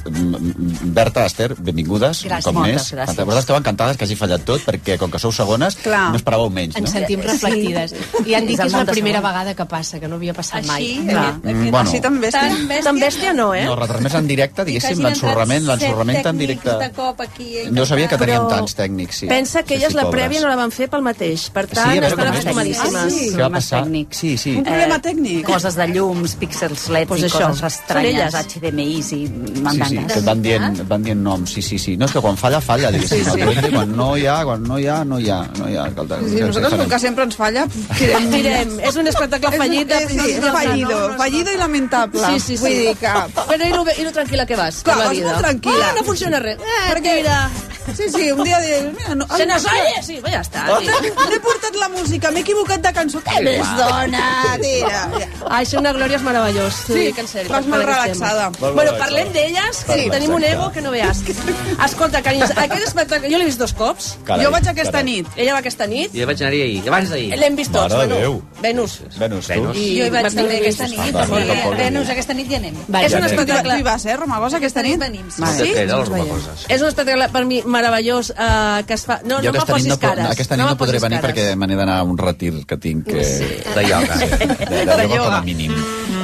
[0.82, 2.44] Berta, Esther, benvingudes, Gràcies.
[2.44, 2.92] com Moltes més.
[2.92, 3.16] gràcies.
[3.16, 6.10] Vosaltres esteu encantades que hagi fallat tot, perquè com que sou segones, Clar.
[6.10, 6.92] no esperàveu menys, Ens no?
[6.92, 7.94] sentim reflectides.
[8.26, 9.30] I han dit que és la primera segon.
[9.30, 10.84] vegada que passa, que no havia passat Així, mai.
[10.98, 11.54] aquest- Clar.
[11.54, 11.90] Mm, bueno.
[11.90, 12.40] Així tan bèstia.
[12.40, 12.84] Tan bèstia.
[12.84, 13.64] Tan bèstia no, eh?
[13.64, 16.70] No, retransmès en directe, diguéssim, l'ensorrament, l'ensorrament en directe.
[16.78, 19.26] De cop aquí, eh, No sabia que teníem Però tants tècnics, sí.
[19.26, 20.24] Pensa que Sí, elles sí, la pobres.
[20.24, 21.50] prèvia no la van fer pel mateix.
[21.50, 22.94] Per Sí, tant, a veure estan acostumadíssimes.
[22.94, 23.30] Ah, sí?
[23.34, 23.82] Què va passar?
[23.84, 24.16] tècnics.
[24.16, 24.56] Sí, sí.
[24.56, 25.44] Un problema tècnic.
[25.46, 30.12] Coses de llums, píxels leds Pues i això, coses estranyes, HDMIs i Sí, sí, mandangues.
[30.12, 31.96] que et van dient, van dient noms, sí, sí, sí.
[31.96, 33.24] No, és que quan falla, falla, diguéssim.
[33.24, 33.70] Sí, sí.
[33.72, 35.86] Quan no hi ha, quan no hi ha, no hi ha, no hi ha.
[35.88, 37.66] Escolta, Sí, què- nosaltres, com que sempre ens falla,
[37.98, 38.30] tirem.
[38.30, 38.80] Tirem.
[38.88, 41.16] És un espectacle fallit És, és, principi és fallido, no?
[41.18, 42.26] fallido i lamentable.
[42.26, 42.62] Sí, sí, sí.
[42.62, 43.06] Vull dir que...
[43.46, 45.88] Però i lo, i lo tranquil·la que vas, Clar, la vas molt tranquil·la.
[45.90, 46.58] Ah, no funciona res.
[46.58, 47.50] Eh, Perquè- tira.
[47.94, 48.92] Sí, sí, un dia dius...
[48.96, 50.02] Mira, no, Se nos oye?
[50.02, 50.64] Sí, pues ja està.
[50.80, 50.96] tira.
[51.30, 53.20] N'he portat la música, m'he equivocat de cançó.
[53.26, 54.24] Què més dona?
[54.62, 55.02] Tira.
[55.48, 56.74] Ai, ser una glòria és meravellós.
[56.86, 57.50] Sí, Sí, que en sèrio.
[57.52, 58.50] vas molt relaxada.
[58.60, 61.22] Molt Bueno, parlem d'elles, que Sí, tenim un ego que no veas.
[61.86, 64.16] Escolta, carinyos, aquest espectacle jo l'he vist dos cops.
[64.24, 65.04] Carai, jo vaig aquesta carai.
[65.04, 65.26] nit.
[65.36, 66.10] Ella va aquesta nit.
[66.14, 67.36] Jo vaig anar-hi ahir, abans d'ahir.
[67.38, 68.16] L'hem vist tots, Mare bueno.
[68.20, 68.42] Déu.
[68.62, 68.98] Venus.
[69.18, 69.52] Venus, tu?
[69.52, 69.76] Venus.
[69.76, 71.14] I Jo hi vaig també aquesta nit.
[71.14, 71.70] Ah.
[71.76, 72.76] Venus, aquesta nit ja anem.
[73.02, 73.72] És un espectacle...
[73.76, 74.98] Tu hi vas, eh, Romagosa, aquesta nit?
[74.98, 75.26] Venim.
[75.38, 75.72] No Sí?
[75.76, 79.20] És un espectacle per mi meravellós eh, que es fa...
[79.24, 80.26] No, jo no me posis no, cares.
[80.32, 81.36] aquesta nit me no, podré venir cares.
[81.36, 84.16] perquè me n'he d'anar a un retir que tinc eh, De ioga.
[84.16, 85.72] de, de, ioga com a mínim.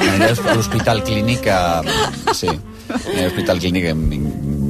[0.03, 1.61] Aniré a l'hospital clínic a...
[2.35, 3.95] Sí, a l'hospital clínic a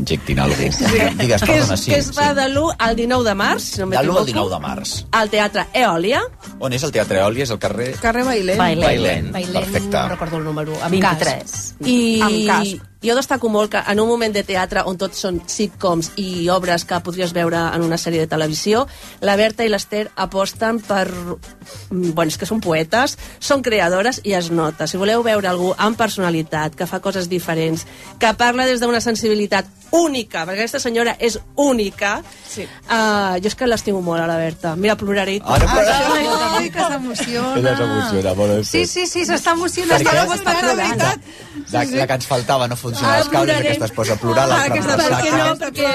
[0.02, 0.90] injectin alguna cosa.
[1.22, 1.90] Digues, que, és, perdona, sí.
[1.92, 2.36] que es fa sí.
[2.40, 4.26] de l'1 al 19 de març, si no De l'1 al m'equivoco.
[4.26, 4.94] 19 de març.
[5.18, 6.22] Al Teatre Eòlia.
[6.58, 7.46] On és el Teatre Eòlia?
[7.46, 7.92] És el carrer...
[8.02, 8.58] Carrer Bailén.
[8.58, 8.86] Bailén.
[8.86, 9.32] Bailén.
[9.32, 9.96] Bailén, Perfecte.
[9.96, 10.78] no recordo el número.
[10.82, 11.60] Amb 23.
[11.86, 12.91] I Amb cas.
[13.02, 16.84] Jo destaco molt que en un moment de teatre on tots són sitcoms i obres
[16.86, 18.86] que podries veure en una sèrie de televisió,
[19.20, 21.08] la Berta i l'Ester aposten per...
[21.10, 24.86] mm, Bueno, és que són poetes, són creadores i es nota.
[24.86, 27.86] Si voleu veure algú amb personalitat, que fa coses diferents,
[28.18, 32.64] que parla des d'una sensibilitat única, perquè aquesta senyora és única, sí.
[32.88, 34.74] uh, jo és que l'estimo molt, a la Berta.
[34.76, 35.50] Mira, ploraré tot.
[35.52, 36.28] Ara ploraré.
[36.62, 37.54] Ai, que s'emociona.
[37.60, 38.62] Ella s'emociona.
[38.64, 40.00] Sí, sí, sí, s'està emocionant.
[40.00, 40.78] Perquè- Està, plorant.
[40.80, 41.20] veritat.
[41.72, 43.66] La, la que ens faltava, no funciona Ara els cables, plorarem.
[43.72, 45.90] aquesta es posa a plorar, Ah, aquesta- perquè no, perquè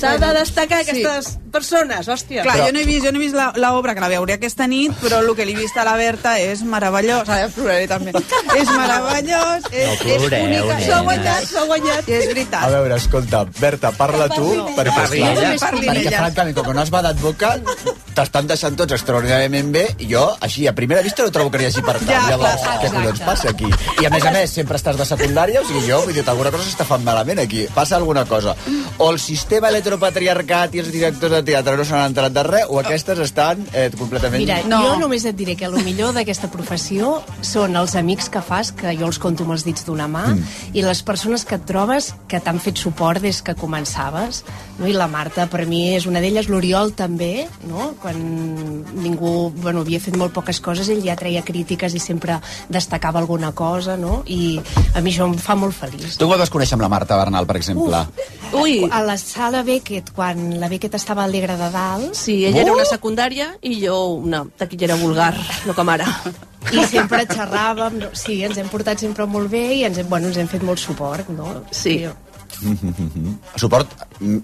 [0.00, 0.90] s'ha de destacar Sí.
[0.90, 2.42] aquestes persones, hòstia.
[2.42, 4.34] Clar, Però- jo no he vist, jo no he vist la- l'obra, que la veuré
[4.34, 7.28] aquesta nit, però el que li he vist a la Berta és meravellós.
[7.28, 8.12] Ara ploraré també.
[8.56, 10.74] És meravellós, és, No ploreu, és única.
[10.74, 10.80] nena.
[10.86, 12.08] S'ho ha guanyat, s'ho ha guanyat.
[12.08, 12.70] I és A veritat.
[12.70, 15.58] veure, escolta, Berta, parla tu, perquè, parli esclar, ella.
[15.60, 16.18] Parli perquè ella.
[16.18, 17.56] francament, com que no has badat boca,
[18.14, 21.66] t'estan deixant tots extraordinàriament bé, i jo, així, a primera vista no trobo que hi
[21.66, 22.08] hagi per tant.
[22.08, 23.66] Ja, Llavors, clar, què collons passa aquí?
[24.02, 26.50] I a més a més, sempre estàs de secundària, o sigui, jo, vull dir, alguna
[26.50, 27.66] cosa s'està fent malament aquí.
[27.74, 28.54] Passa alguna cosa.
[28.98, 32.80] O el sistema heteropatriarcat i els directors de teatre no s'han enterat de res, o
[32.80, 34.42] aquestes estan eh, completament...
[34.42, 34.80] Mira, No.
[34.80, 34.82] no.
[34.88, 38.96] jo només et diré que el millor d'aquesta professió són els amics que fas, que
[38.98, 40.72] jo els conto amb els dits d'una mà, mm.
[40.76, 44.42] i les persones que et trobes que t'han fet suport des que començaves.
[44.78, 44.86] No?
[44.88, 47.94] I la Marta, per mi, és una d'elles, l'Oriol també, no?
[48.02, 48.18] quan
[49.00, 52.38] ningú bueno, havia fet molt poques coses, ell ja treia crítiques i sempre
[52.72, 54.20] destacava alguna cosa, no?
[54.26, 54.58] I
[54.94, 56.18] a mi això em fa molt feliç.
[56.20, 58.02] Tu quan vas conèixer amb la Marta Bernal, per exemple?
[58.56, 58.82] Ui!
[58.90, 62.12] A la sala Beckett, quan la Beckett estava a l'Alegre de Dalt...
[62.16, 65.32] Sí, ella era una secundària i jo una taquillera vulgar,
[65.66, 66.08] no com ara.
[66.74, 68.12] I sempre xerràvem, no?
[68.18, 70.82] sí, ens hem portat sempre molt bé i ens hem, bueno, ens hem fet molt
[70.82, 71.60] suport, no?
[71.70, 72.00] Sí.
[72.62, 72.72] I,
[73.60, 73.90] Suport,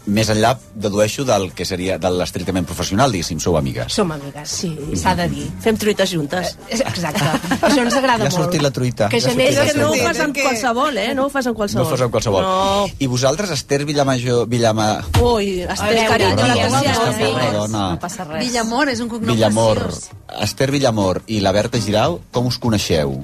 [0.06, 3.92] més enllà, dedueixo del que seria de l'estrictament professional, diguéssim, sou amigues.
[3.92, 4.70] som amigues, sí,
[5.00, 5.46] s'ha de dir.
[5.64, 6.56] Fem truites juntes.
[6.68, 7.24] Exacte.
[7.68, 8.36] Això ens agrada Ja ha molt.
[8.44, 9.08] sortit la truita.
[9.08, 10.08] Que ja sortit la no ho truita.
[10.08, 11.14] fas amb qualsevol, eh?
[11.14, 11.90] No ho fas amb No qualsevol.
[11.90, 12.42] fos amb qualsevol.
[12.42, 12.88] No.
[12.98, 14.46] I vosaltres, Esther Villamajor...
[14.48, 14.88] Villama...
[15.22, 18.46] Ui, Esther, carinyo, la teva no, passa res.
[18.46, 19.78] Villamor és un cognom Villamor.
[19.86, 20.10] preciós.
[20.42, 23.20] Esther Villamor i la Berta Giral, com us coneixeu?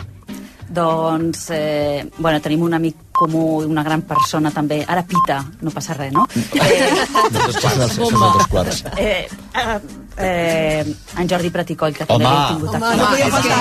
[0.69, 4.81] Doncs, eh, bueno, tenim un amic comú, una gran persona també.
[4.87, 6.27] Ara pita, no passa res, no?
[6.33, 8.85] Dos quarts, són els dos quarts.
[8.97, 9.79] eh, eh,
[10.19, 12.99] eh, en Jordi Praticoll, que també Home, l'hem tingut home, aquí.
[12.99, 13.59] no podia faltar.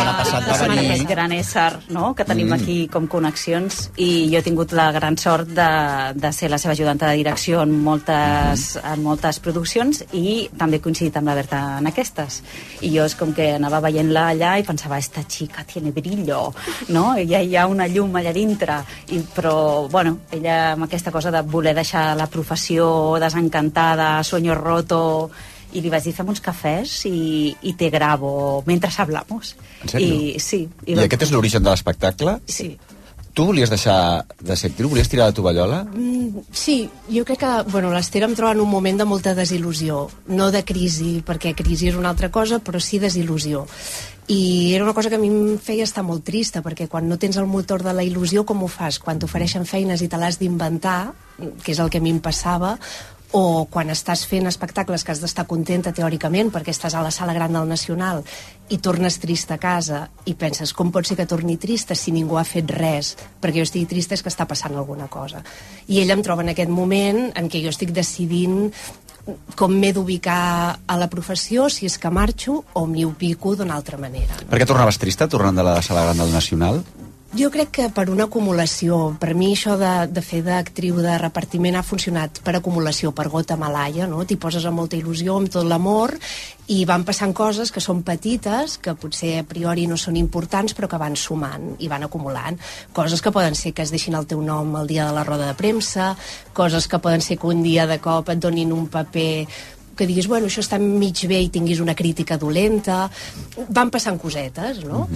[0.47, 0.85] La va venir.
[0.91, 2.53] Aquest gran ésser, no?, que tenim Mm.
[2.53, 5.67] aquí com connexions, i jo he tingut la gran sort de,
[6.15, 10.81] de ser la seva ajudanta de direcció en moltes, en moltes produccions i també he
[10.85, 12.41] coincidit amb la Berta en aquestes.
[12.81, 16.53] I jo és com que anava veient-la allà i pensava, esta chica tiene brillo,
[16.89, 17.15] no?
[17.17, 18.79] Ella hi ha una llum allà dintre,
[19.11, 19.46] i, però,
[19.91, 22.87] bueno, ella amb aquesta cosa de voler deixar la professió
[23.21, 25.29] desencantada, sueño roto,
[25.75, 29.55] i li vaig dir, fem uns cafès i, i te gravo mentre hablamos.
[29.83, 30.07] En sèrio?
[30.07, 30.61] I, sí.
[30.85, 32.37] I vam- aquest és l'origen de l'espectacle?
[32.47, 32.77] Sí.
[33.37, 34.89] Tu volies deixar de ser actriu?
[34.89, 35.83] Volies tirar la tovallola?
[35.93, 40.07] Mm, sí, jo crec que bueno, l'Ester em troba en un moment de molta desil·lusió,
[40.33, 43.67] no de crisi, perquè crisi és una altra cosa, però sí desil·lusió.
[44.27, 47.15] I era una cosa que a mi em feia estar molt trista, perquè quan no
[47.15, 48.99] tens el motor de la il·lusió, com ho fas?
[48.99, 51.13] Quan t'ofereixen feines i te l'has d'inventar,
[51.63, 52.75] que és el que a mi em passava,
[53.35, 57.33] o quan estàs fent espectacles que has d'estar contenta teòricament perquè estàs a la sala
[57.35, 58.21] gran del Nacional
[58.71, 62.37] i tornes trista a casa i penses com pot ser que torni trista si ningú
[62.39, 65.43] ha fet res perquè jo estigui trista és que està passant alguna cosa
[65.87, 68.71] i ella em troba en aquest moment en què jo estic decidint
[69.55, 73.99] com m'he d'ubicar a la professió, si és que marxo o m'hi ubico d'una altra
[74.01, 74.39] manera.
[74.47, 76.83] Per què tornaves trista tornant de la sala gran del Nacional?
[77.35, 81.75] Jo crec que per una acumulació, per mi això de, de fer d'actriu de repartiment
[81.75, 84.21] ha funcionat per acumulació, per gota malaia, no?
[84.23, 86.15] T'hi poses amb molta il·lusió, amb tot l'amor,
[86.71, 90.87] i van passant coses que són petites, que potser a priori no són importants, però
[90.87, 92.55] que van sumant i van acumulant.
[92.95, 95.51] Coses que poden ser que es deixin el teu nom el dia de la roda
[95.51, 96.13] de premsa,
[96.55, 99.47] coses que poden ser que un dia de cop et donin un paper
[99.97, 103.07] que diguis, bueno, això està mig bé i tinguis una crítica dolenta.
[103.69, 105.07] Van passant cosetes, no?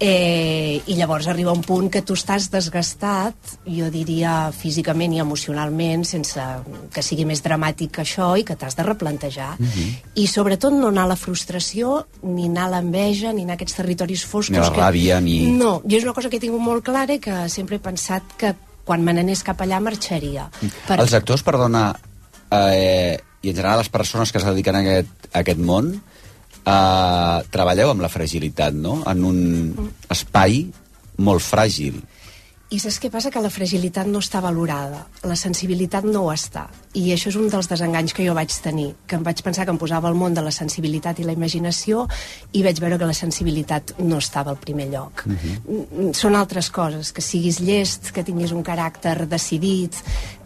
[0.00, 6.02] eh, I llavors arriba un punt que tu estàs desgastat, jo diria físicament i emocionalment,
[6.04, 6.42] sense
[6.92, 9.54] que sigui més dramàtic que això, i que t'has de replantejar.
[10.18, 13.78] I sobretot no anar a la frustració, ni anar a l'enveja, ni anar a aquests
[13.80, 14.50] territoris foscos.
[14.50, 14.82] Ni a la que...
[14.82, 17.76] ràbia, ni- No, jo és una cosa que he tingut molt clara i que sempre
[17.78, 20.50] he pensat que quan me n'anés cap allà marxaria.
[20.88, 20.98] Per...
[21.00, 21.86] Els actors, perdona,
[22.52, 25.92] eh, i en general les persones que es dediquen a aquest, a aquest món,
[26.64, 29.02] eh, treballeu amb la fragilitat, no?
[29.10, 29.40] En un
[30.12, 30.64] espai
[31.24, 32.00] molt fràgil.
[32.72, 33.30] I saps què passa?
[33.30, 36.64] Que la fragilitat no està valorada, la sensibilitat no ho està.
[36.96, 39.70] I això és un dels desenganys que jo vaig tenir, que em vaig pensar que
[39.74, 42.06] em posava al món de la sensibilitat i la imaginació
[42.56, 45.24] i vaig veure que la sensibilitat no estava al primer lloc.
[45.26, 49.94] Mm, Són altres coses, que siguis llest, que tinguis un caràcter decidit,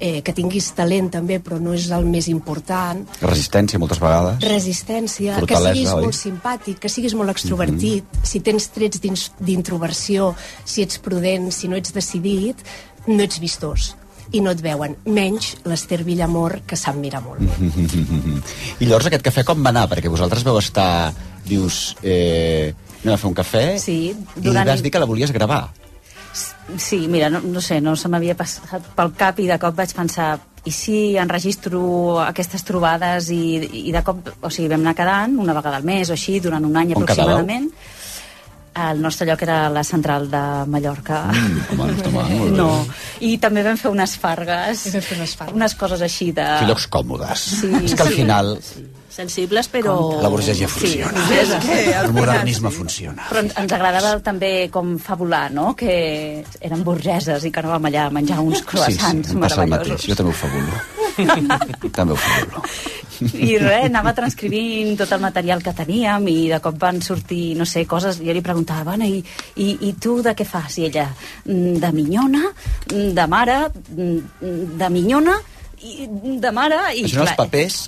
[0.00, 4.42] eh, que tinguis talent també, però no és el més important, Resistència, moltes vegades.
[4.42, 6.02] resistència, Fortalesa, que siguis oi?
[6.02, 9.00] molt simpàtic, que siguis molt extrovertit, si tens trets
[9.38, 12.07] d'introversió, si ets prudent, si no ets decidit,
[13.08, 13.94] no ets vistós
[14.32, 17.40] i no et veuen, menys l'Ester Villamor, que sap mirar molt.
[18.80, 19.86] I llavors aquest cafè com va anar?
[19.88, 21.14] Perquè vosaltres veu estar,
[21.48, 25.32] dius, eh, anem a fer un cafè, Sí, i durant- vas dir que la volies
[25.32, 25.70] gravar.
[26.76, 29.94] Sí, mira, no, no sé, no se m'havia passat pel cap i de cop vaig
[29.96, 30.34] pensar
[30.68, 35.54] i si enregistro aquestes trobades i, i de cop, o sigui, vam anar quedant una
[35.56, 37.70] vegada al mes o així, durant un any On aproximadament.
[38.78, 41.24] El nostre lloc era la central de Mallorca.
[41.32, 42.52] Mm, home, home, molt bé.
[42.60, 42.68] no.
[43.26, 45.56] I també vam fer unes fargues, I vam fer unes fargues.
[45.58, 46.46] unes coses així de...
[46.60, 47.48] Que llocs còmodes.
[47.62, 48.20] Sí, és que al sí.
[48.22, 48.54] final
[49.18, 49.94] Sensibles, però...
[50.22, 51.10] la burgesia funciona.
[51.10, 51.56] burgesa.
[52.04, 53.24] El modernisme funciona.
[53.32, 58.04] Però ens ens agradava també com fabular, no?, que eren burgeses i que anàvem allà
[58.06, 59.90] a menjar uns Sí, sí, croissants em passa el mateix.
[59.90, 60.06] meravellosos.
[60.06, 61.88] Jo també ho fabulo.
[61.98, 62.62] també ho fabulo.
[63.20, 67.66] I res, anava transcrivint tot el material que teníem i de cop van sortir, no
[67.66, 68.20] sé, coses...
[68.22, 69.22] Jo li preguntava, bueno, i,
[69.56, 70.78] i, i tu de què fas?
[70.78, 71.08] I ella,
[71.44, 72.44] "Mm, de minyona,
[72.92, 73.58] mm, de mare,
[73.96, 75.38] mm, de minyona,
[75.82, 76.06] i
[76.42, 76.78] de mare...
[76.94, 77.80] I, Això en els clar, papers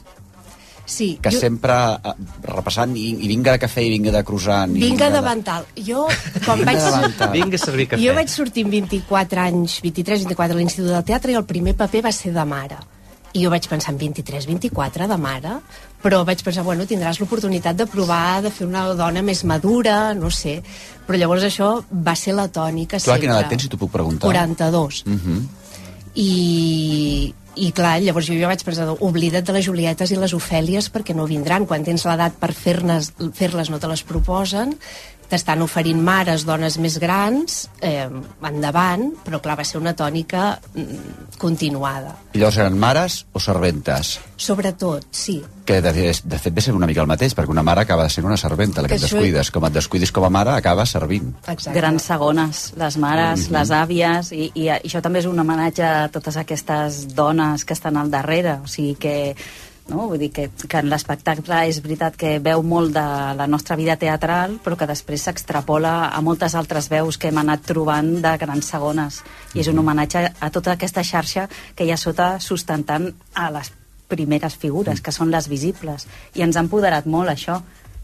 [0.90, 2.12] Sí, que jo- sempre eh,
[2.50, 5.68] repassant i, i vinga de cafè i vinga de croissant i Vinga de- davantal.
[5.86, 6.08] Jo,
[6.44, 7.20] quan Vinga vaig...
[7.36, 8.02] Vinga a servir cafè.
[8.02, 12.02] Jo vaig sortir amb 24 anys, 23-24 a l'Institut del Teatre i el primer paper
[12.09, 12.80] va ser de mare.
[13.33, 15.53] I jo vaig pensar en 23-24 de mare,
[16.03, 20.33] però vaig pensar, bueno, tindràs l'oportunitat de provar de fer una dona més madura, no
[20.35, 20.57] sé.
[21.07, 23.20] Però llavors això va ser la tònica Tu a sempre.
[23.20, 24.26] quina edat tens, si t'ho puc preguntar?
[24.26, 25.05] 42.
[25.07, 25.41] Uh -huh.
[26.14, 30.91] I, i clar, llavors jo, jo vaig pensar oblida't de les Julietes i les Ofèlies
[30.91, 34.74] perquè no vindran, quan tens l'edat per fer-les fer no te les proposen
[35.31, 38.09] t'estan oferint mares, dones més grans eh,
[38.43, 42.16] endavant, però clar, va ser una tònica mm, continuada.
[42.35, 44.18] I llavors eren mares o serventes?
[44.41, 45.39] Sobretot, sí.
[45.66, 48.11] Que de, de fet ve ser una mica el mateix, perquè una mare acaba de
[48.11, 49.51] ser una serventa, la que Que et això- descuides.
[49.55, 51.35] Com et descuidis com a mare, acaba servint.
[51.47, 51.78] Exacte.
[51.78, 53.57] grans segones, les mares, Mhm.
[53.57, 57.97] les àvies, i, i això també és un homenatge a totes aquestes dones que estan
[57.97, 59.37] al darrere, o sigui que
[59.91, 60.07] no?
[60.09, 63.05] Vull dir que, que en l'espectacle és veritat que veu molt de
[63.36, 67.66] la nostra vida teatral, però que després s'extrapola a moltes altres veus que hem anat
[67.68, 69.20] trobant de grans segones.
[69.55, 73.74] I és un homenatge a tota aquesta xarxa que hi ha sota sustentant a les
[74.11, 76.07] primeres figures, que són les visibles.
[76.34, 77.61] I ens ha empoderat molt, això.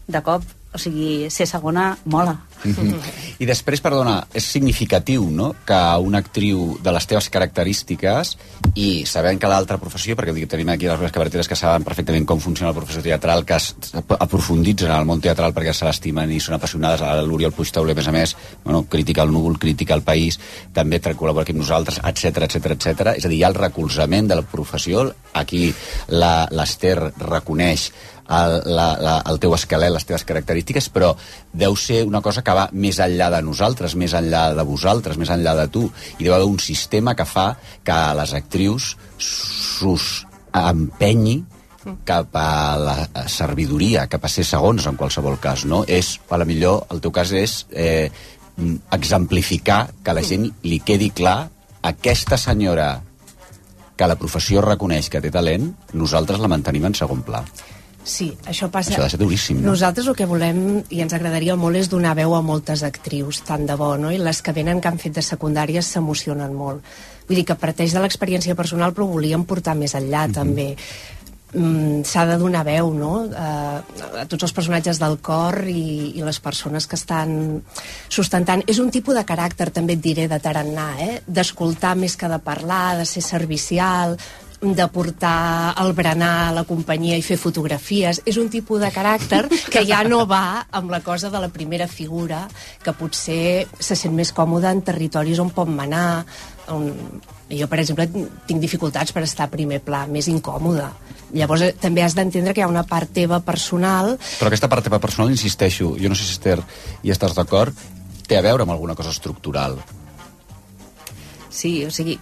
[0.07, 2.35] De cop, o sigui, ser segona mola.
[2.63, 2.95] Mhm.
[3.39, 8.37] I després, perdona, és significatiu, no?, que una actriu de les teves característiques
[8.75, 12.71] i sabent que l'altra professió, perquè tenim aquí les cabareteres que saben perfectament com funciona
[12.71, 13.75] la professió teatral, que es
[14.19, 17.99] aprofunditzen en el món teatral perquè se l'estimen i són apassionades, a l'Oriol Puigtauler, a
[17.99, 20.39] més a més, bueno, crítica al núvol, crítica al país,
[20.73, 23.13] també col·labora aquí amb nosaltres, etc etc etc.
[23.17, 25.71] És a dir, hi ha el recolzament de la professió, aquí
[26.09, 27.89] l'Ester reconeix
[28.27, 31.13] el, la, la, el teu esquelet, les teves característiques, però
[31.53, 35.31] deu ser una cosa que va més enllà de nosaltres, més enllà de vosaltres, més
[35.33, 35.85] enllà de tu,
[36.17, 37.53] i deu haver un sistema que fa
[37.87, 40.25] que les actrius s'us
[40.57, 41.39] empenyi
[42.07, 42.95] cap a la
[43.31, 45.85] servidoria, cap a ser segons en qualsevol cas, no?
[45.87, 48.09] És, a la millor, el teu cas és eh,
[48.91, 51.45] exemplificar que la gent li quedi clar
[51.87, 52.97] aquesta senyora
[53.97, 57.43] que la professió reconeix que té talent, nosaltres la mantenim en segon pla.
[58.07, 58.93] Sí, això passa...
[58.93, 59.73] Això ha de ser duríssim, no?
[59.73, 60.61] Nosaltres el que volem,
[60.95, 64.13] i ens agradaria molt, és donar veu a moltes actrius, tant de bo, no?
[64.15, 66.87] I les que venen que han fet de secundàries s'emocionen molt.
[67.27, 70.39] Vull dir que parteix de l'experiència personal, però ho volíem portar més enllà, mm -hmm.
[70.39, 70.69] també.
[71.53, 73.51] Mm, S'ha de donar veu, no?, a,
[74.19, 77.61] a tots els personatges del cor i, i les persones que estan
[78.11, 78.65] sustentant.
[78.67, 81.13] És un tipus de caràcter, també et diré, de tarannà, eh?
[81.23, 84.17] D'escoltar més que de parlar, de ser servicial,
[84.59, 88.21] de portar el berenar a la companyia i fer fotografies.
[88.25, 91.87] És un tipus de caràcter que ja no va amb la cosa de la primera
[91.87, 92.47] figura,
[92.83, 96.25] que potser se sent més còmode en territoris on pot manar.
[96.73, 96.89] On...
[97.47, 98.07] Jo, per exemple,
[98.47, 100.87] tinc dificultats per estar a primer pla, més incòmode.
[101.37, 104.85] Llavors, eh, també has d'entendre que hi ha una part teva personal Però aquesta part
[104.87, 106.61] teva personal, insisteixo, jo no sé si Esther
[107.03, 107.75] hi estàs d'acord,
[108.27, 109.77] té a veure amb alguna cosa estructural.
[111.49, 112.17] Sí, o sigui,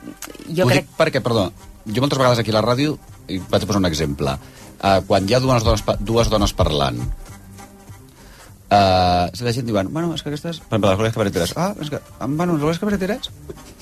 [0.47, 0.85] jo Ho crec...
[0.85, 1.49] dic perquè, perdó,
[1.85, 2.97] jo moltes vegades aquí a la ràdio,
[3.27, 7.01] i vaig posar un exemple, uh, quan hi ha dues dones, dues dones parlant,
[8.69, 10.59] uh, la gent diuen, bueno, és que aquestes...
[10.63, 11.53] Per exemple, les glòries cabareteres.
[11.59, 13.31] Ah, és que, bueno, les glòries cabareteres...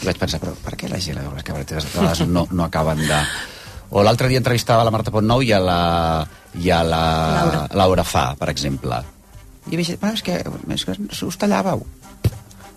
[0.03, 2.67] I vaig pensar, però per què la gent, les glòries cabareteres, de vegades no, no
[2.67, 3.23] acaben de...
[3.93, 5.81] O l'altre dia entrevistava a la Marta Pontnou i a la,
[6.57, 7.03] i a la
[7.37, 7.65] Laura.
[7.77, 8.97] Laura Fa, per exemple.
[9.69, 11.85] I vaig dir, bueno, és que, és que us tallàveu.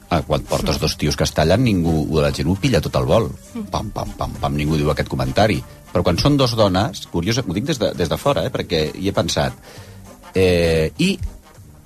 [0.09, 3.09] Ah, quan portes dos tios que es tallen, ningú, la gent ho pilla tot el
[3.09, 3.31] vol.
[3.73, 5.59] Pam, pam, pam, pam, ningú diu aquest comentari.
[5.91, 8.85] Però quan són dos dones, curiós, ho dic des de, des de fora, eh, perquè
[8.95, 9.57] hi he pensat,
[10.37, 11.17] eh, i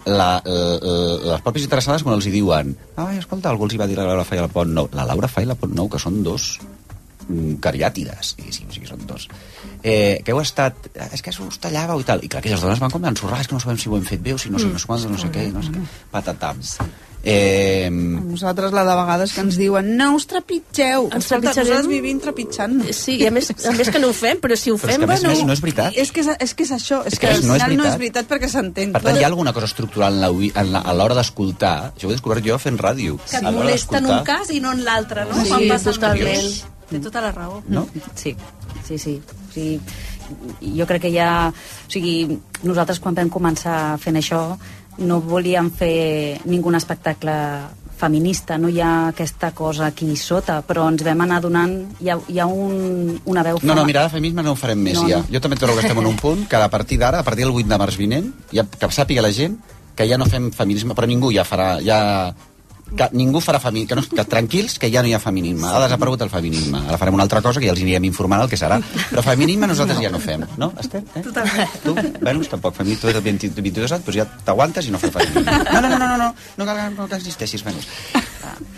[0.07, 0.97] la, la,
[1.35, 4.09] les pròpies interessades quan els hi diuen ai, escolta, algú els hi va dir la
[4.09, 6.23] Laura Fa i la Pont Nou la Laura Fa i la Pont Nou, que són
[6.27, 6.55] dos
[7.27, 9.29] mm, cariàtides, diguéssim, o sigui, són dos.
[9.83, 10.91] Eh, que heu estat...
[11.11, 12.25] És que us tallàveu i tal.
[12.25, 14.25] I clar, aquelles dones van com ensorrar, és que no sabem si ho hem fet
[14.25, 15.85] bé o si no sé, no sé quants, no sé què, no sé què.
[16.13, 16.61] Patatam.
[17.23, 21.09] Eh, A nosaltres la de vegades que ens diuen no us trepitgeu.
[21.13, 21.69] Ens Escolta, trepitjarem.
[21.69, 22.79] nosaltres vivim trepitjant.
[22.97, 24.97] Sí, i a més, a més que no ho fem, però si ho Però és
[24.97, 25.35] fem, que a més, bueno...
[25.35, 25.93] no és- no és veritat.
[25.97, 27.77] És que és, és, que és això, és, És que, que al no és final
[27.77, 27.93] no veritat.
[27.93, 28.93] és veritat perquè s'entén.
[28.93, 31.93] Per tant, hi ha alguna cosa estructural en la ui- en la- a l'hora d'escoltar.
[31.95, 33.19] Això ho he descobert jo fent ràdio.
[33.29, 35.35] Que et molesta en un cas i no en l'altre, no?
[35.43, 36.53] Sí, Quan passa totalment.
[36.91, 37.63] Té tota la raó.
[37.69, 37.87] No?
[38.17, 38.35] Sí,
[38.89, 39.21] sí, sí.
[39.53, 39.79] Sigui,
[40.79, 41.53] jo crec que ja...
[41.53, 44.57] O sigui, nosaltres quan vam començar fent això
[45.01, 47.35] no volíem fer ningun espectacle
[48.01, 51.75] feminista, no hi ha aquesta cosa aquí sota, però ens vam anar donant...
[52.01, 53.61] Hi ha, hi ha un, una veu...
[53.63, 55.21] No, no, mira, de feminisme no ho farem més, No, ja.
[55.21, 55.29] no.
[55.35, 57.53] Jo també trobo que estem en un punt que a partir d'ara, a partir del
[57.53, 59.59] 8 de març vinent, ja, que sàpiga la gent
[59.97, 61.75] que ja no fem feminisme, però ningú ja farà...
[61.85, 62.01] Ja,
[62.97, 65.69] que ningú farà feminisme, que, no, que tranquils, que ja no hi ha feminisme.
[65.69, 66.83] Ha desaparegut el feminisme.
[66.89, 68.81] Ara farem una altra cosa que ja els anirem informant el que serà.
[69.11, 71.03] Però feminisme nosaltres ja no fem, no, Esther?
[71.15, 71.25] Eh?
[71.27, 71.79] Totalment.
[71.85, 72.77] Tu, Venus, tampoc.
[72.81, 75.59] Feminisme, tu ets de 20, 22 anys, però ja t'aguantes i no fas feminisme.
[75.71, 77.89] No, no, no, no, no, no, no, cal, no cal existeixis, Venus.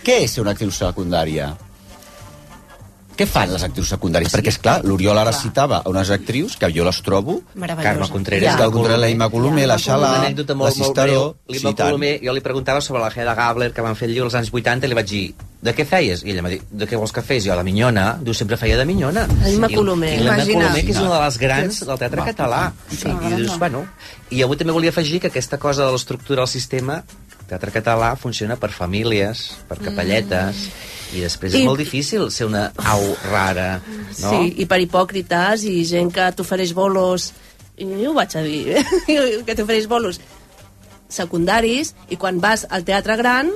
[0.04, 1.52] Què és ser una actriu secundària?
[3.16, 4.32] Què fan les actrius secundàries?
[4.32, 7.40] Perquè, és clar, l'Oriol ara citava unes actrius que jo les trobo...
[7.54, 8.54] Carme Contreras.
[8.54, 8.56] Ja.
[8.58, 11.22] Carme Contreras, la Imma Colomer, la Xala, la molt, molt Cisteró...
[11.52, 11.90] L'Imma Sí, tant.
[11.92, 14.48] Colomer, jo li preguntava sobre la Hedda Gabler, que van fer el llibre als anys
[14.52, 15.22] 80, i li vaig dir,
[15.62, 16.24] de què feies?
[16.24, 17.44] I ella m'ha dit, de què vols que fes?
[17.44, 18.06] Jo, de minyona.
[18.24, 19.26] Diu, sempre feia de minyona.
[19.44, 20.14] L'Imma I- Colomer.
[20.16, 20.64] I l'Imma Imagina.
[20.64, 22.62] Colomer, que és una de les grans del teatre català.
[22.90, 23.84] Sí, I dius, bueno...
[24.32, 27.02] I avui també volia afegir que aquesta cosa de l'estructura del sistema,
[27.53, 30.66] teatre català funciona per famílies, per capelletes,
[31.12, 33.80] i després és I- molt difícil ser una au rara,
[34.22, 34.30] no?
[34.32, 37.30] Sí, i per hipòcrites i gent que t'ofereix bolos
[37.76, 38.78] i ho vaig a dir,
[39.46, 40.20] que t'ofereix bolos
[41.12, 43.50] secundaris i quan vas al teatre gran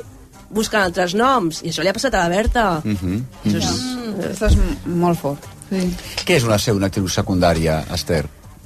[0.53, 3.23] busquen altres noms i això li ha passat a la Berta Mhm.
[3.45, 3.71] això és,
[4.17, 5.45] Mm, això és molt fort.
[5.69, 5.81] Sí.
[6.25, 8.25] Què és una ser una actriu secundària, Esther?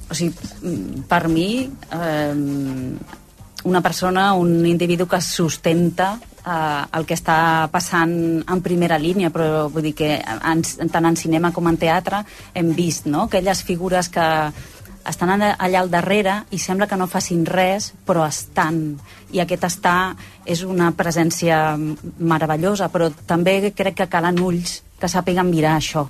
[0.09, 2.33] O sigui, mm, per mi, eh,
[3.63, 9.67] una persona, un individu que sustenta eh, el que està passant en primera línia, però
[9.69, 13.27] vull dir que en, tant en cinema com en teatre hem vist no?
[13.27, 14.27] aquelles figures que
[15.07, 18.99] estan allà al darrere i sembla que no facin res, però estan.
[19.33, 20.13] I aquest estar
[20.45, 26.05] és una presència meravellosa, però també crec que calen ulls que sàpiguen mirar això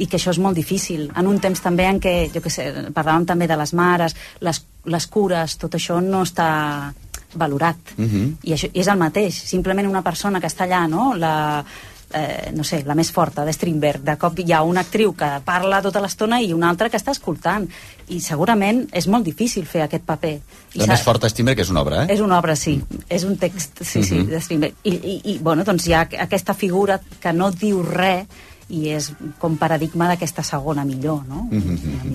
[0.00, 1.10] i que això és molt difícil.
[1.16, 4.60] En un temps també en què, jo què sé, parlàvem també de les mares, les,
[4.84, 6.92] les cures, tot això no està
[7.34, 7.76] valorat.
[7.96, 8.38] Mhm.
[8.42, 9.34] I això i és el mateix.
[9.34, 11.64] Simplement una persona que està allà, no?, la,
[12.12, 14.02] eh, no sé, la més forta, de Strindberg.
[14.04, 17.12] De cop hi ha una actriu que parla tota l'estona i una altra que està
[17.12, 17.68] escoltant.
[18.08, 20.34] I segurament és molt difícil fer aquest paper.
[20.74, 22.12] I La més forta que és una obra, eh?
[22.12, 22.82] és una obra, sí.
[23.08, 24.28] És un text, sí, sí, Mhm.
[24.28, 24.74] de Strindberg.
[24.84, 28.26] I, i, I, bueno, doncs hi ha aquesta figura que no diu res
[28.72, 31.42] i és com paradigma d'aquesta segona millor, no?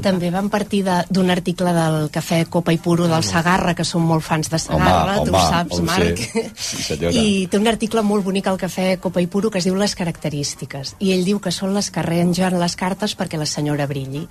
[0.02, 4.02] També vam partir de- d'un article del Cafè Copa i Puro del Sagarra, que som
[4.02, 6.18] molt fans de Sagarra, Home, tu ho home, saps, ho Marc.
[6.18, 6.52] sé.
[6.56, 7.14] Sí, senyora.
[7.14, 9.94] I té un article molt bonic al Cafè Copa i Puro que es diu Les
[9.96, 10.96] característiques.
[11.00, 14.28] I ell diu que són les que arrangen les cartes perquè la senyora brilli.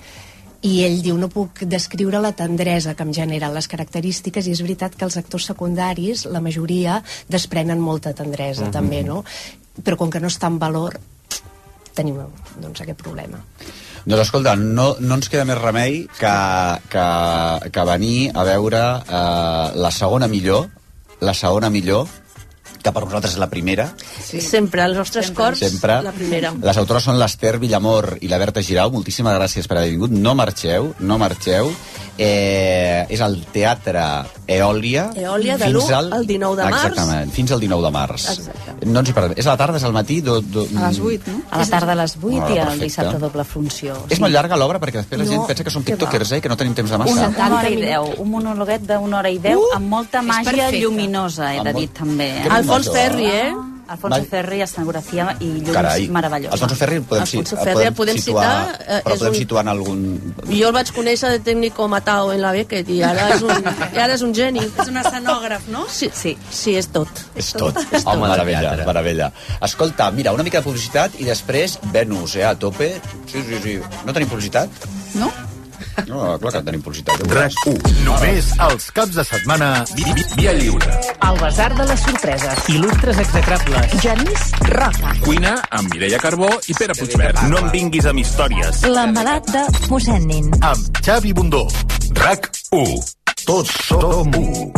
[0.66, 4.62] I ell diu, no puc descriure la tendresa que em generen les característiques i és
[4.64, 8.72] veritat que els actors secundaris, la majoria, desprenen molta tendresa Mhm.
[8.72, 9.22] també, no?
[9.84, 10.98] Però com que no està en valor,
[11.96, 12.20] tenim
[12.60, 13.40] doncs, aquest problema.
[14.06, 16.34] Doncs escolta, no, no ens queda més remei que,
[16.92, 17.06] que,
[17.74, 20.68] que venir a veure eh, la segona millor,
[21.24, 22.06] la segona millor,
[22.86, 23.88] que per nosaltres és la primera.
[24.22, 24.40] sí.
[24.40, 25.98] sempre als nostres cors Sempre.
[26.06, 28.90] la primera Les autores són l'Ester Villamor i la Berta Girau.
[28.94, 30.10] Moltíssimes gràcies per haver vingut.
[30.14, 31.72] No marxeu, no marxeu.
[32.18, 34.02] Eh, és al Teatre
[34.48, 35.10] Eòlia.
[35.20, 36.84] Eòlia de fins l'1 al 19 de març.
[36.86, 38.24] Exactament, fins al 19 de març.
[38.32, 38.86] Exacte.
[38.88, 39.34] No ens hi perdem.
[39.36, 40.20] És a la tarda, és al matí?
[40.24, 41.42] Do, do, A les 8, no?
[41.50, 43.96] A la tarda a les 8 Ah, i el dissabte doble funció.
[44.08, 46.40] És molt llarga l'obra perquè després la gent No, pensa que són que tiktokers, eh,
[46.40, 47.28] que no tenim temps de massa.
[47.28, 50.70] una hora i deu, un monologuet d'una hora i deu, Uh, amb molta és màgia
[50.70, 52.30] lluminosa, he de dir també.
[52.42, 52.94] Que Alfons maco.
[52.94, 53.54] Ferri, eh?
[53.88, 54.24] Alfonso Val.
[54.26, 56.52] Ferri, escenografia i llums Carai, meravellosa.
[56.56, 59.38] Alfonso Ferri el podem, Alfonso Ferri el podem situar, citar, eh, però és podem un-
[59.38, 60.00] situar en algun...
[60.48, 63.52] jo el vaig conèixer de tècnico Matao en la Beckett i ara és un,
[63.94, 65.86] ara és un geni És un escenògraf, no?
[65.88, 66.36] sí, sí.
[66.50, 67.06] sí és tot
[67.36, 67.78] És tot.
[68.04, 69.30] Home, meravella, meravella.
[69.62, 72.96] Escolta, mira, una mica de publicitat i després Venus, eh, a tope.
[73.30, 73.78] Sí, sí, sí.
[74.04, 74.68] No tenim publicitat?
[75.14, 75.30] No?
[76.06, 77.22] No, clar que tenim publicitat.
[77.32, 77.92] RAC 1.
[78.06, 79.70] Només els caps de setmana
[80.36, 80.92] Via lliure.
[81.26, 82.64] El Basar de les Sorpreses.
[82.72, 83.96] Il·lustres execrables.
[84.04, 85.14] Genís Roca.
[85.24, 87.40] Cuina amb Mireia Carbó i Pere Puigverd.
[87.50, 88.82] No em vinguis amb històries.
[88.86, 90.50] L'embalat de mossèn Nin.
[90.60, 91.64] amb Xavi Bundó.
[92.20, 93.00] RAC 1.
[93.46, 94.72] Tots som u.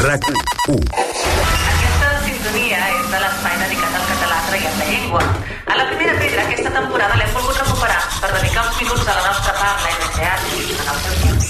[0.00, 0.24] RAC
[0.68, 0.80] 1.
[1.00, 5.22] Aquesta sintonia és de l'espai dedicat al català traient la llengua.
[5.66, 7.60] A la primera pedra aquesta temporada l'hem volgut
[8.20, 10.10] per dedicar uns minuts a la nostra parla i de.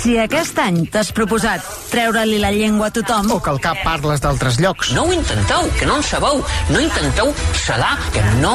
[0.00, 3.28] Si aquest any t'has proposat treure-li la llengua a tothom...
[3.34, 4.94] O que al cap parles d'altres llocs.
[4.96, 6.40] No ho intenteu, que no en sabeu.
[6.70, 7.34] No intenteu
[7.66, 8.54] salar, que no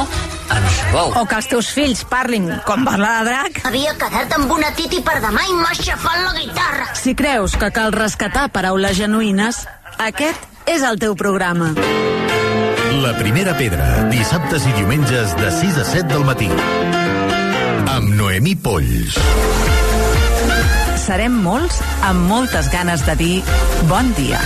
[0.50, 1.12] en sabeu.
[1.20, 3.62] O que els teus fills parlin com parla la drac.
[3.68, 6.90] Havia quedat amb una titi per demà i m'ha aixafat la guitarra.
[6.98, 9.62] Si creus que cal rescatar paraules genuïnes,
[10.02, 11.74] aquest és el teu programa.
[12.96, 16.50] La primera pedra, dissabtes i diumenges de 6 a 7 del matí.
[18.06, 19.16] Amb Noemí Polls.
[21.02, 23.34] Serem molts amb moltes ganes de dir
[23.90, 24.38] bon dia.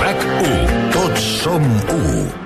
[0.00, 0.78] RAC 1.
[0.96, 2.41] Tots som u.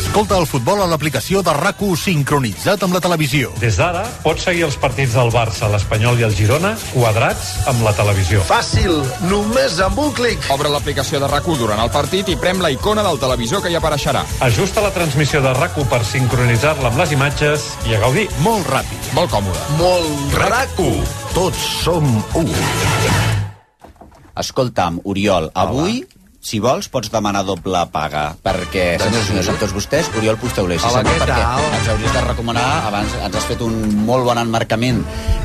[0.00, 3.50] Escolta el futbol a l'aplicació de rac sincronitzat amb la televisió.
[3.60, 7.92] Des d'ara, pots seguir els partits del Barça, l'Espanyol i el Girona quadrats amb la
[7.92, 8.40] televisió.
[8.48, 8.94] Fàcil,
[9.28, 10.46] només amb un clic.
[10.54, 13.76] Obre l'aplicació de rac durant el partit i prem la icona del televisor que hi
[13.76, 14.24] apareixerà.
[14.46, 18.28] Ajusta la transmissió de rac per sincronitzar-la amb les imatges i a gaudir.
[18.40, 19.10] Molt ràpid.
[19.18, 19.66] Molt còmode.
[19.76, 20.80] Molt rac
[21.34, 22.08] Tots som
[22.40, 22.46] u.
[24.40, 26.00] Escolta'm, Oriol, avui
[26.40, 30.78] si vols, pots demanar doble paga, perquè, senyors i senyors, amb tots vostès, Oriol Pusteulé,
[30.80, 31.60] si Hola, perquè tal?
[31.76, 33.74] ens hauries de recomanar, abans ens has fet un
[34.06, 35.02] molt bon emmarcament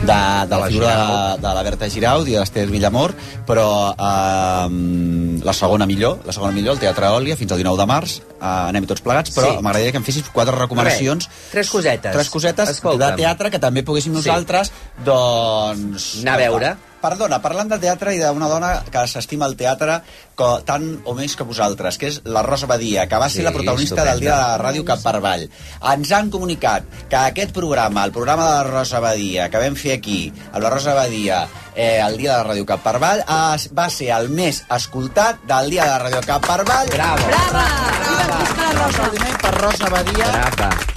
[0.08, 3.12] de, de la figura de, de la Berta Giraud i de l'Ester Villamor,
[3.46, 7.90] però eh, la segona millor, la segona millor, el Teatre Òlia, fins al 19 de
[7.92, 9.62] març, eh, anem tots plegats, però Sí.
[9.62, 11.28] m'agradaria que em fessis quatre recomanacions.
[11.28, 12.14] Res, tres cosetes.
[12.16, 13.12] Tres cosetes Escolta'm.
[13.20, 14.24] de teatre que també poguéssim Sí.
[14.24, 14.72] nosaltres,
[15.04, 16.22] doncs...
[16.24, 16.76] Anar a veure.
[17.06, 20.00] Perdona, parlant de teatre i d'una dona que s'estima el teatre
[20.40, 23.46] co, tant o més que vosaltres, que és la Rosa Badia, que va ser Sí,
[23.46, 25.46] la protagonista del dia de la ràdio Cap per Avall.
[25.94, 30.00] Ens han comunicat que aquest programa, el programa de la Rosa Badia, que vam fer
[30.00, 30.20] aquí,
[30.52, 31.44] amb la Rosa Badia,
[31.76, 35.46] eh, el dia de la ràdio Cap per Avall, es, va ser el més escoltat
[35.46, 36.92] del dia de la ràdio Cap per Avall.
[36.98, 37.32] Bravo.
[37.32, 37.66] Brava!
[38.10, 38.92] Viva, visca la Rosa!
[39.06, 40.36] Aplaudiment per Rosa Badia.
[40.36, 40.95] Brava.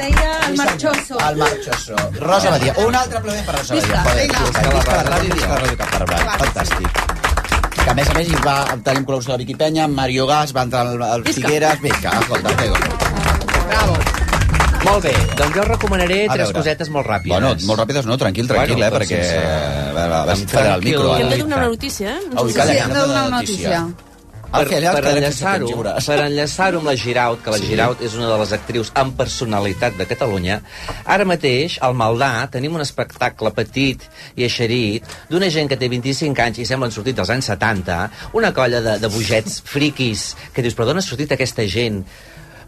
[0.00, 1.18] Deia el Marchoso.
[1.28, 1.96] El Marchoso.
[2.20, 2.74] Rosa Badia.
[2.86, 4.02] Un altre aplaudiment per Rosa Badia.
[4.04, 4.44] Joder, Vinga.
[4.76, 6.30] Visca la ràdio, visca la ràdio Cap per Avall.
[6.44, 7.02] Fantàstic.
[7.80, 10.26] Que a més a més hi va tenir col·laboració de la Vicky Penya, amb Mario
[10.28, 11.24] Gas, va entrar al.
[11.28, 11.80] Figueres...
[11.84, 12.76] Visca, escolta, pego.
[14.80, 16.56] Molt bé, doncs jo recomanaré A tres veure.
[16.58, 17.34] cosetes molt ràpides.
[17.34, 19.18] Bueno, molt ràpides no, tranquil, tranquil, Bueno, eh, doncs perquè...
[19.28, 21.16] sense- Va, va, va, amb tallar el micro.
[21.16, 21.42] hem de eh?
[21.42, 22.20] donar una notícia, eh?
[22.42, 23.82] Ui, calla, hem de donar una notícia.
[24.50, 27.68] Per, ja per enllaçar-ho per enllaçar amb la Giraut, que la Sí.
[27.70, 30.60] Giraut és una de les actrius amb personalitat de Catalunya,
[31.04, 34.02] ara mateix, al Maldà, tenim un espectacle petit
[34.34, 38.00] i eixerit d'una gent que té 25 anys i semblen sortit dels anys 70,
[38.34, 42.02] una colla de, de bogets friquis, que dius, però d'on ha sortit aquesta gent?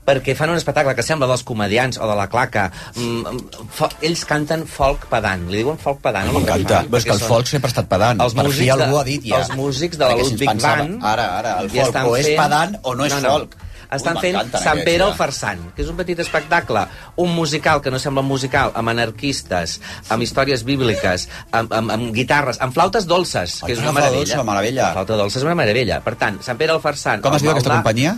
[0.05, 2.71] Perquè fan un espectacle que sembla dels comedians o de la claca.
[2.97, 5.49] Mm, mm, ells canten folk pedant.
[5.51, 6.27] Li diuen folk pedant.
[6.31, 6.83] que M'encanta.
[6.89, 8.21] Però és que perquè el folk sempre ha estat pedant.
[8.21, 9.39] Els per fi algú de- ha dit ja.
[9.39, 12.79] els músics de la Ludwig Band Ara, ara, el folk estan o és fent- pedant
[12.83, 13.57] o no és folk.
[13.93, 15.07] Estan Ui, fent Sant Pere ja.
[15.11, 16.87] el Farsant, que és un petit espectacle,
[17.17, 22.59] un musical que no sembla musical, amb anarquistes, amb històries bíbliques, amb, amb, amb guitarres,
[22.65, 24.25] amb flautes dolces, Ai, que és que una flauta meravella.
[24.25, 24.83] dolça, una meravella.
[24.87, 26.01] La flauta dolça és una meravella.
[26.01, 27.21] Per tant, Sant Pere el Farsant...
[27.21, 28.17] Com es diu aquesta companyia?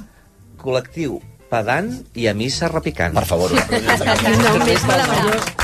[0.63, 1.21] Col·lectiu
[1.55, 3.15] pedant i a missa repicant.
[3.17, 3.55] Per favor.
[4.45, 5.53] No, més meravellós.
[5.55, 5.64] Per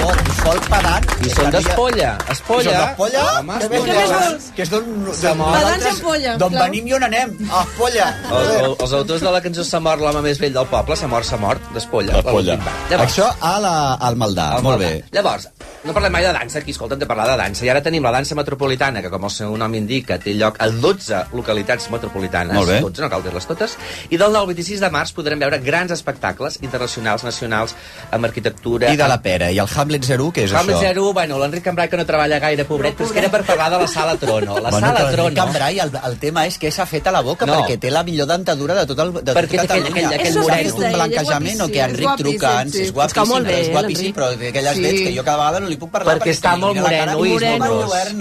[0.00, 1.06] favor, folk pedant.
[1.20, 2.10] I són d'Espolla.
[2.16, 2.64] I Espolla.
[2.64, 3.24] són d'Espolla?
[3.40, 4.48] Home, Que vols?
[4.56, 4.88] Que és d'on...
[5.10, 7.34] Pedants i D'on venim i on anem.
[7.50, 8.08] A Espolla.
[8.30, 11.08] Els, els, els autors de la cançó S'ha mort l'home més vell del poble, s'ha
[11.10, 12.20] mort, s'ha mort, d'Espolla.
[12.22, 12.56] Espolla.
[12.90, 13.74] Llavors, Això a la,
[14.08, 14.48] al Maldà.
[14.56, 14.92] al Molt bé.
[15.14, 15.50] Llavors,
[15.84, 17.64] no parlem mai de dansa, aquí, escolta, hem de parlar de dansa.
[17.64, 20.68] I ara tenim la dansa metropolitana, que com el seu nom indica, té lloc a
[20.72, 22.56] 12 localitats metropolitanes.
[22.56, 22.80] Molt bé.
[22.84, 23.76] 12, no cal dir-les totes.
[24.10, 27.76] I del 9 al 26 de març podrem veure grans espectacles internacionals, nacionals,
[28.10, 28.90] amb arquitectura...
[28.92, 29.50] I de la pera.
[29.50, 30.82] I el Hamlet 0, què és Hamlet això?
[30.86, 33.70] Zero, bueno, l'Enric Cambrai que no treballa gaire, pobret, però és que era per parlar
[33.72, 34.58] de la sala Trono.
[34.60, 35.34] La bueno, sala Trono...
[35.34, 37.56] Cambrai, el, el tema és que s'ha fet a la boca No.
[37.58, 40.06] perquè té la millor dentadura de tot el de Perquè tot té aquell- Catalunya.
[40.06, 40.70] aquell- aquell S'ha moreno.
[40.70, 42.82] fet un blanquejament o que Enric És truca, sí.
[42.84, 44.82] és guapíssim, bé, és guapíssim, però té aquelles Sí.
[44.82, 47.34] dents que jo cada vegada no li puc parlar Perquè està li molt moreno i
[47.34, 48.12] és molt morós.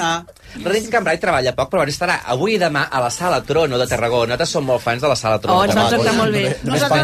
[0.58, 4.34] L'Enric Cambrai treballa poc, però estarà avui i demà a la Sala Trono de Tarragona.
[4.34, 5.60] Nosaltres som molt fans de la Sala Trono.
[5.60, 6.58] Oh, ens tractar molt bé.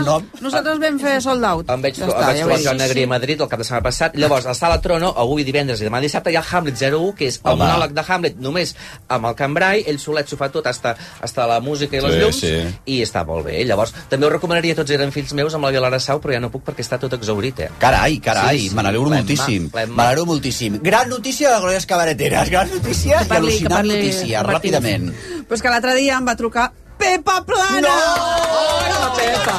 [0.05, 0.25] Nom.
[0.41, 1.69] Nosaltres vam fer sold out.
[1.69, 2.77] Em vaig, Ja està, vaig trobar Joan.
[2.77, 4.15] Negrí a Madrid el cap de setmana passat.
[4.19, 7.27] Llavors, a la Sala Trono, avui divendres i demà dissabte, hi ha Hamlet 01, que
[7.29, 8.75] és el monòleg de Hamlet només
[9.07, 12.19] amb el Cambrai, ell solet s'ho fa tot, hasta, hasta la música i les Sí,
[12.21, 12.53] llums, sí.
[12.97, 13.63] i està molt bé.
[13.65, 16.39] Llavors, també ho recomanaria a tots eren fills meus amb la Viola Arasau, però ja
[16.43, 17.69] no puc perquè està tot exaurit, eh?
[17.79, 19.69] Carai, carai, Sí, sí, me n'alegro moltíssim.
[19.73, 20.79] Me n'alegro moltíssim.
[20.83, 25.11] Gran notícia de Glòries Cabareteres, gran notícia parli, que parli notícia, ràpidament.
[25.45, 27.81] Però és que l'altre dia em va trucar Pepa Plana!
[27.81, 29.09] No!
[29.17, 29.57] Pepa!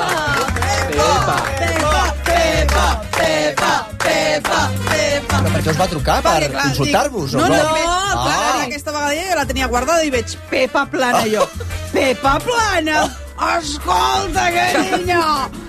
[0.96, 1.36] Pepa!
[1.56, 3.72] Pepa, Pepa, Pepa,
[4.02, 5.36] Pepa, Pepa.
[5.42, 6.16] Però per què us va trucar?
[6.24, 7.34] Per consultar-vos?
[7.36, 7.74] No, no, no?
[7.74, 8.64] veig, clar, Ah.
[8.64, 11.46] aquesta vegada jo la tenia guardada i veig Pepa Plana, jo.
[11.92, 13.04] Pepa Plana!
[13.56, 15.22] Escolta, carinyo!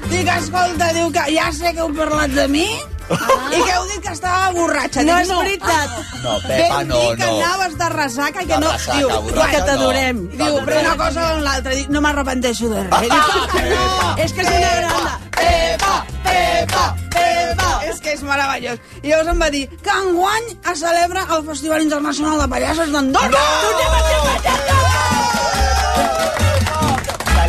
[0.07, 4.01] Dic, escolta, diu que ja sé que heu parlat de mi i que heu dit
[4.03, 5.03] que estava borratxa.
[5.07, 5.93] No és veritat.
[6.23, 7.37] No, Pepa, Vam no, dir que no.
[7.37, 8.71] anaves de ressaca i que De no...
[8.71, 10.21] ressaca, diu, borratxa, que t'adorem.
[10.31, 10.37] no.
[10.45, 11.75] Diu, però una cosa o l'altra.
[11.75, 13.11] Dic, no m'arrepenteixo de res.
[13.11, 13.83] "Ah, que no!
[14.25, 15.19] És que és una grana.
[15.37, 15.93] Pepa,
[16.27, 16.85] Pepa,
[17.15, 17.69] Pepa.
[17.91, 18.79] És que és meravellós.
[19.03, 23.29] I llavors em va dir que enguany es celebra el Festival Internacional de Pallassos d'Andorra.
[23.29, 23.45] No!
[23.67, 24.17] Tornem a ser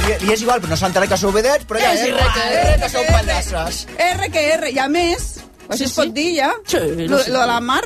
[0.08, 2.28] Li, li és igual, però no s'entera que sou vedets, però ja És és igual,
[2.32, 3.86] igual, que sou pallasses.
[4.08, 4.70] R que R.
[4.72, 5.26] I a més,
[5.68, 7.30] així es pot dir ja, Sí, lo, no sé.
[7.30, 7.84] lo de la Mar,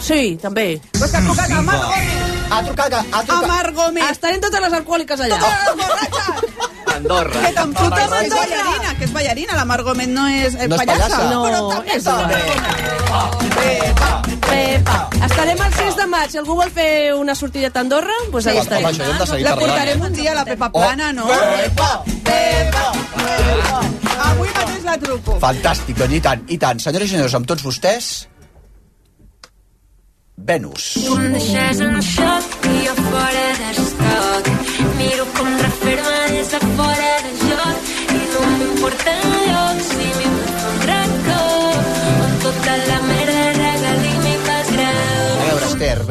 [0.00, 0.80] Sí, també.
[0.96, 2.50] pues que ha trucat a Mar Gómez.
[2.50, 3.48] Ha trucat, ha A trucat.
[3.48, 4.10] Mar Gómez.
[4.12, 5.38] Estarem totes les alcohòliques allà.
[5.42, 6.94] Totes les borratxes.
[6.94, 7.40] Andorra.
[7.42, 9.56] Que tampoc és ballarina, que és ballarina.
[9.56, 11.18] La Margot Met no és, No és pallassa.
[11.30, 12.04] No, però també és
[14.48, 14.98] Pepa.
[15.28, 16.32] Estarem el 6 de maig.
[16.32, 18.88] Si algú vol fer una sortideta a Andorra, doncs pues allà estarem.
[18.88, 21.28] Home, això hem de seguir La portarem un dia a la Pepa Plana, no?
[21.28, 21.90] Pepa,
[22.30, 22.86] Pepa,
[23.18, 23.84] Pepa.
[24.30, 25.38] Avui mateix la truco.
[25.44, 26.82] Fantàstic, doncs i tant, i tant.
[26.82, 28.10] Senyores i senyors, amb tots vostès,
[30.38, 30.92] Venus.
[30.94, 34.52] Tu em deixes en xoc i jo fora d'estoc.
[35.00, 35.67] Miro com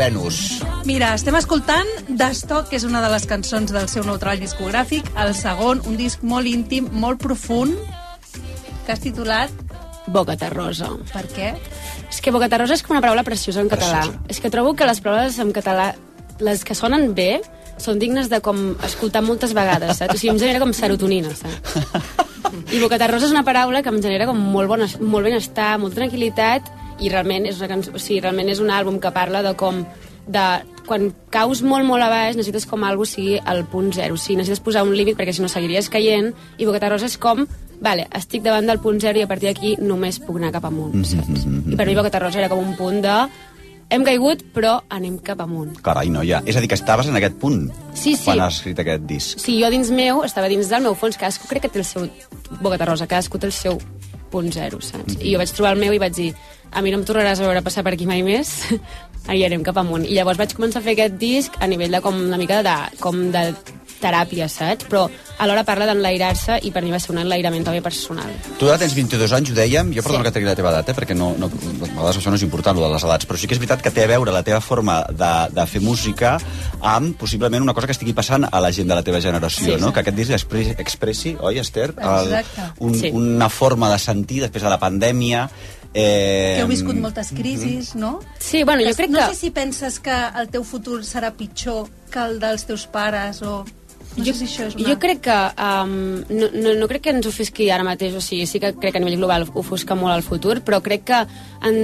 [0.08, 0.64] Venus.
[0.88, 4.40] Mira, estem escoltant The Stock, que és una de les cançons del seu nou treball
[4.40, 7.76] discogràfic, el segon, un disc molt íntim, molt profund,
[8.86, 9.52] que has titulat...
[10.08, 10.94] Boca terrosa.
[11.12, 11.50] Per què?
[12.08, 14.06] És que boca terrosa és com una paraula preciosa en català.
[14.32, 15.90] És que trobo que les paraules en català,
[16.40, 17.42] les que sonen bé,
[17.76, 20.16] són dignes de com escoltar moltes vegades, saps?
[20.16, 21.76] O sigui, em genera com serotonina, saps?
[22.72, 26.00] I boca terrosa és una paraula que em genera com molt, bon, molt benestar, molta
[26.00, 29.54] tranquil·litat, i realment és, una cançó, o sigui, realment és un àlbum que parla de
[29.60, 29.84] com
[30.28, 30.44] de
[30.88, 34.16] quan caus molt, molt a baix, necessites com algo sigui al punt zero.
[34.16, 37.18] O sigui, necessites posar un límit perquè si no seguiries caient, i Boqueta Rosa és
[37.20, 37.46] com,
[37.84, 40.96] vale, estic davant del punt zero i a partir d'aquí només puc anar cap amunt.
[40.96, 43.16] Mm I per mi Boqueta Rosa era com un punt de
[43.90, 45.78] hem caigut, però anem cap amunt.
[45.84, 46.42] Carai, noia.
[46.46, 48.26] És a dir, que estaves en aquest punt Sí, sí.
[48.26, 49.40] quan has escrit aquest disc.
[49.40, 52.10] Sí, jo dins meu, estava dins del meu fons, cadascú crec que té el seu
[52.60, 53.80] Boqueta Rosa, cadascú té el seu
[54.32, 55.16] punt zero, saps?
[55.22, 56.34] I jo vaig trobar el meu i vaig dir,
[56.72, 58.54] a mi no em tornaràs a veure passar per aquí mai més,
[59.38, 60.06] i anem cap amunt.
[60.08, 62.78] I llavors vaig començar a fer aquest disc a nivell de com una mica de,
[63.04, 63.50] com de
[63.98, 64.86] teràpia, saps?
[64.86, 65.08] Però
[65.42, 68.30] alhora parla d'enlairar-se i per mi va ser un enlairament també personal.
[68.60, 70.28] Tu ara tens 22 anys, ho dèiem, jo perdona sí.
[70.28, 72.78] que t'agri la teva edat, eh, perquè no, no, a vegades això no és important,
[72.78, 74.62] lo de les edats, però sí que és veritat que té a veure la teva
[74.62, 76.36] forma de, de fer música
[76.86, 79.82] amb possiblement una cosa que estigui passant a la gent de la teva generació, Sí,
[79.82, 79.90] no?
[79.90, 79.96] sí.
[79.98, 81.90] Que aquest disc expressi, expressi oi, Esther?
[81.98, 82.70] El, Exacte.
[82.86, 83.10] un, Sí.
[83.18, 85.48] Una forma de sentir després de la pandèmia.
[85.94, 88.20] Eh, Que heu viscut moltes crisis, no?
[88.40, 91.88] Sí, bueno, jo crec no que- sé si penses que el teu futur serà pitjor
[92.12, 93.66] que el dels teus pares o...
[94.18, 94.88] No jo, sé si això és una...
[94.90, 95.92] jo crec que um,
[96.34, 99.02] no, no, no crec que ens ofusqui ara mateix, o sigui, sí que crec que
[99.02, 101.20] a nivell global ofusca molt el futur, però crec que
[101.68, 101.78] en,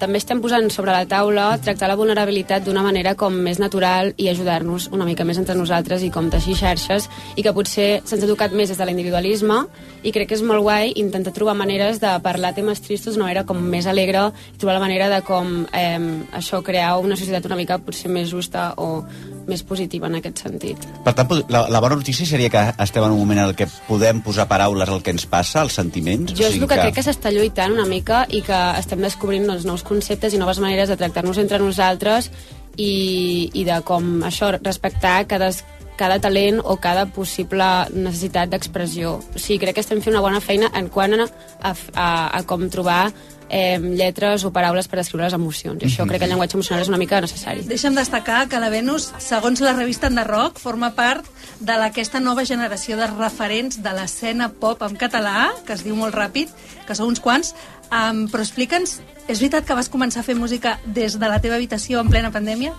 [0.00, 4.30] també estem posant sobre la taula tractar la vulnerabilitat d'una manera com més natural i
[4.32, 8.28] ajudar-nos una mica més entre nosaltres i com teixir xarxes i que potser se'ns ha
[8.28, 9.60] educat més des de l'individualisme
[10.02, 13.46] i crec que és molt guai intentar trobar maneres de parlar temes tristos d'una manera
[13.48, 16.00] com més alegre i trobar la manera de com eh,
[16.32, 19.04] això crear una societat una mica potser més justa o
[19.48, 20.82] més positiva en aquest sentit.
[21.04, 24.22] Per tant, la, la bona notícia seria que estem en un moment en que podem
[24.26, 26.34] posar paraules al que ens passa, als sentiments.
[26.36, 29.66] Jo és el que crec que s'està lluitant una mica i que estem descobrint doncs,
[29.68, 32.30] nous conceptes i noves maneres de tractar-nos entre nosaltres
[32.76, 35.50] i, i de com això, respectar cada,
[35.96, 39.16] cada talent o cada possible necessitat d'expressió.
[39.18, 41.26] O sigui, crec que estem fent una bona feina en quant a,
[41.62, 43.08] a, a, a com trobar
[43.48, 45.82] eh, lletres o paraules per descriure les emocions.
[45.82, 46.08] I això Mhm.
[46.08, 47.62] crec que el llenguatge emocional és una mica necessari.
[47.62, 51.24] Deixa'm destacar que la Venus, segons la revista Rock, forma part
[51.60, 56.14] de aquesta nova generació de referents de l'escena pop en català, que es diu molt
[56.14, 56.48] ràpid,
[56.86, 57.54] que són uns quants,
[57.90, 61.56] um, però explica'ns, és veritat que vas començar a fer música des de la teva
[61.56, 62.72] habitació en plena pandèmia?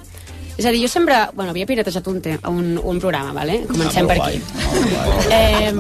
[0.58, 1.16] És a dir, jo sempre...
[1.38, 3.60] Bueno, havia piratejat un, te, un, un programa, vale?
[3.70, 4.41] Comencem Ah, per aquí.
[5.32, 5.72] Eh,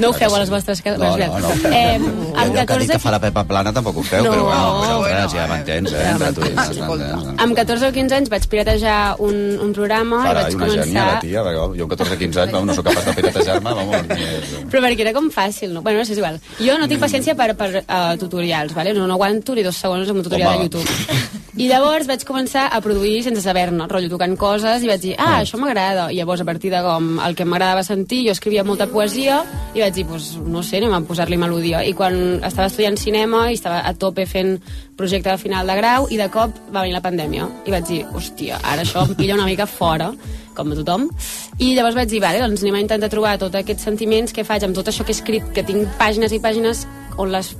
[0.00, 1.00] no ho feu a les vostres cases.
[1.00, 1.50] No, no, no.
[1.70, 4.30] Eh, amb que ha dit 14, que fa la Pepa Plana tampoc ho feu, No.
[4.32, 6.04] però bueno, vosaltres ja m'entens, eh?
[6.10, 6.52] Entre tu i
[7.40, 11.06] amb 14 o 15 anys vaig piratejar un, un programa i Carai, vaig començar...
[11.14, 13.96] la tia, jo amb 14 15 anys, no sóc capaç de piratejar-me, vamos.
[14.70, 15.80] Però perquè era com fàcil, no?
[15.82, 16.36] Bueno, no sé, és igual.
[16.60, 18.92] Jo no tinc paciència per, per uh, tutorials, vale?
[18.96, 20.68] no, no aguanto ni dos segons amb un tutorial Home.
[20.68, 20.88] de YouTube.
[21.60, 25.42] I llavors vaig començar a produir sense saber-ne, rotllo tocant coses, i vaig dir, ah,
[25.42, 26.06] això m'agrada.
[26.08, 29.42] I llavors, a partir de com el que m'agradava sentir, jo escrivia molta poesia,
[29.76, 31.82] i vaig dir, pues, no sé, anem a posar-li melodia.
[31.84, 34.56] I quan estava estudiant cinema, i estava a tope fent
[34.96, 37.52] projecte de final de grau, i de cop va venir la pandèmia.
[37.68, 40.14] I vaig dir, hòstia, ara això em pilla una mica fora,
[40.56, 41.10] com a tothom.
[41.60, 44.64] I llavors vaig dir, vale, doncs anem a intentar trobar tots aquests sentiments que faig
[44.64, 46.86] amb tot això que he escrit, que tinc pàgines i pàgines
[47.20, 47.52] on les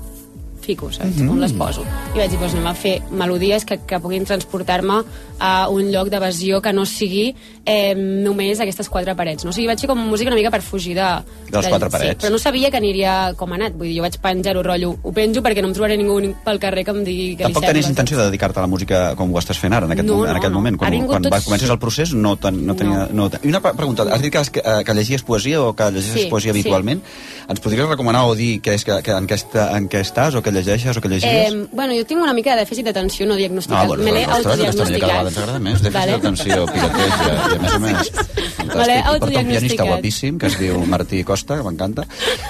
[0.61, 1.17] fico, saps?
[1.17, 1.31] Mhm.
[1.31, 1.83] On les poso.
[2.15, 5.03] I vaig dir, doncs anem a fer melodies que, que puguin transportar-me
[5.41, 7.35] a un lloc d'evasió que no sigui
[7.65, 9.45] eh, només aquestes quatre parets.
[9.45, 9.51] No?
[9.51, 11.09] O sigui, vaig fer com música una mica per fugir de...
[11.51, 12.23] De les quatre Sí, parets.
[12.25, 13.73] però no sabia que aniria com ha anat.
[13.75, 14.93] Vull dir, jo vaig penjar-ho rotllo.
[15.03, 17.69] Ho penjo perquè no em trobaré ningú pel carrer que em digui que Tampoc li
[17.73, 20.15] tenies intenció de dedicar-te a la música com ho estàs fent ara, en aquest, No,
[20.21, 20.59] moment, en no, aquest no.
[20.59, 20.77] moment.
[20.79, 23.09] Quan, quan tot- va, comences el procés no, ten, no tenia...
[23.13, 23.31] No.
[23.43, 26.23] I una pre- pregunta, has dit que, que, eh, que llegies poesia o que llegies
[26.25, 26.59] Sí, poesia sí.
[26.61, 27.01] habitualment?
[27.49, 30.35] Ens podries recomanar o dir que és, que, que, en, què està, en què estàs
[30.37, 31.53] o què llegeixes o que llegies?
[31.53, 33.83] Eh, bueno, jo tinc una mica de dèficit d'atenció no diagnosticat.
[33.85, 35.11] Ah, bueno, Me l'he ostres, cada autodiagnosticat.
[35.11, 35.81] agrada més.
[35.83, 36.13] Dèficit Vale.
[36.13, 38.77] d'atenció, pirateja, i a més a més, fantàstic.
[38.77, 39.87] Me l'he porta un pianista autodiagnosticat.
[39.89, 42.05] guapíssim que es diu Martí Costa, que m'encanta.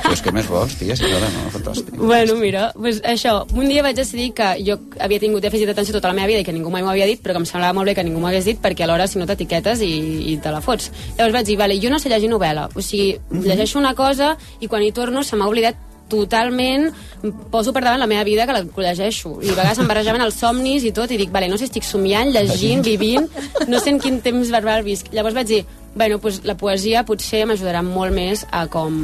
[0.06, 1.50] Pues què més vols, tia, si t'agrada, no?
[1.54, 1.94] Fantàstic.
[1.96, 6.08] Bueno, mira, pues això, un dia vaig decidir que jo havia tingut dèficit d'atenció tota
[6.08, 7.86] la meva vida i que ningú mai m'ho havia dit, però que em semblava molt
[7.86, 9.92] bé que ningú m'ho hagués dit perquè alhora si no t'etiquetes i,
[10.32, 10.90] i te la fots.
[11.16, 14.68] Llavors vaig dir, vale, jo no sé llegir novel·la, o sigui, llegeixo una cosa i
[14.68, 15.76] quan hi torno se m'ha oblidat
[16.10, 16.88] totalment
[17.52, 20.38] poso per davant la meva vida que la llegeixo i a vegades em barrejaven els
[20.40, 23.28] somnis i tot i dic, vale, no sé estic somiant, llegint, vivint
[23.68, 25.62] no sé en quin temps verbal visc llavors vaig dir,
[25.94, 29.00] bueno, pues la poesia potser m'ajudarà molt més a com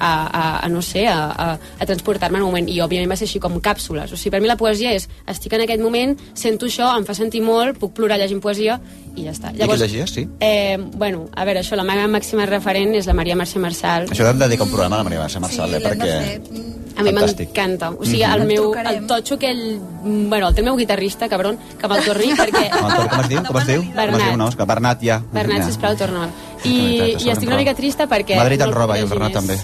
[0.00, 2.68] a, a, a no sé, a, a, a transportar-me en un moment.
[2.72, 4.10] I, òbviament, va ser així com càpsules.
[4.12, 7.14] O sigui, per mi la poesia és, estic en aquest moment, sento això, em fa
[7.14, 8.80] sentir molt, puc plorar llegint poesia,
[9.14, 9.52] i ja està.
[9.54, 10.26] I què llegies, sí?
[10.40, 14.08] Eh, bueno, a veure, això, la meva màxima referent és la Maria Mercè Marçal.
[14.10, 16.78] Això hem de dedicar un programa a la Maria Mercè Marçal, eh, perquè...
[17.00, 17.90] A mi m'encanta.
[17.96, 18.32] O sigui, Mhm.
[18.34, 19.78] el meu, el totxo aquell...
[20.28, 22.64] Bueno, el té el meu guitarrista, cabron, que me'l torni, perquè...
[22.74, 23.42] Com, com es diu?
[23.46, 23.80] Com es diu?
[23.80, 24.24] Com es Bernat.
[24.26, 24.36] diu?
[24.36, 25.20] No, és que Bernat ja.
[25.32, 26.30] Bernat, sisplau, torna'l.
[26.64, 28.36] I, I estic una mica trista perquè...
[28.40, 29.60] Madrid en roba i el Bernat també.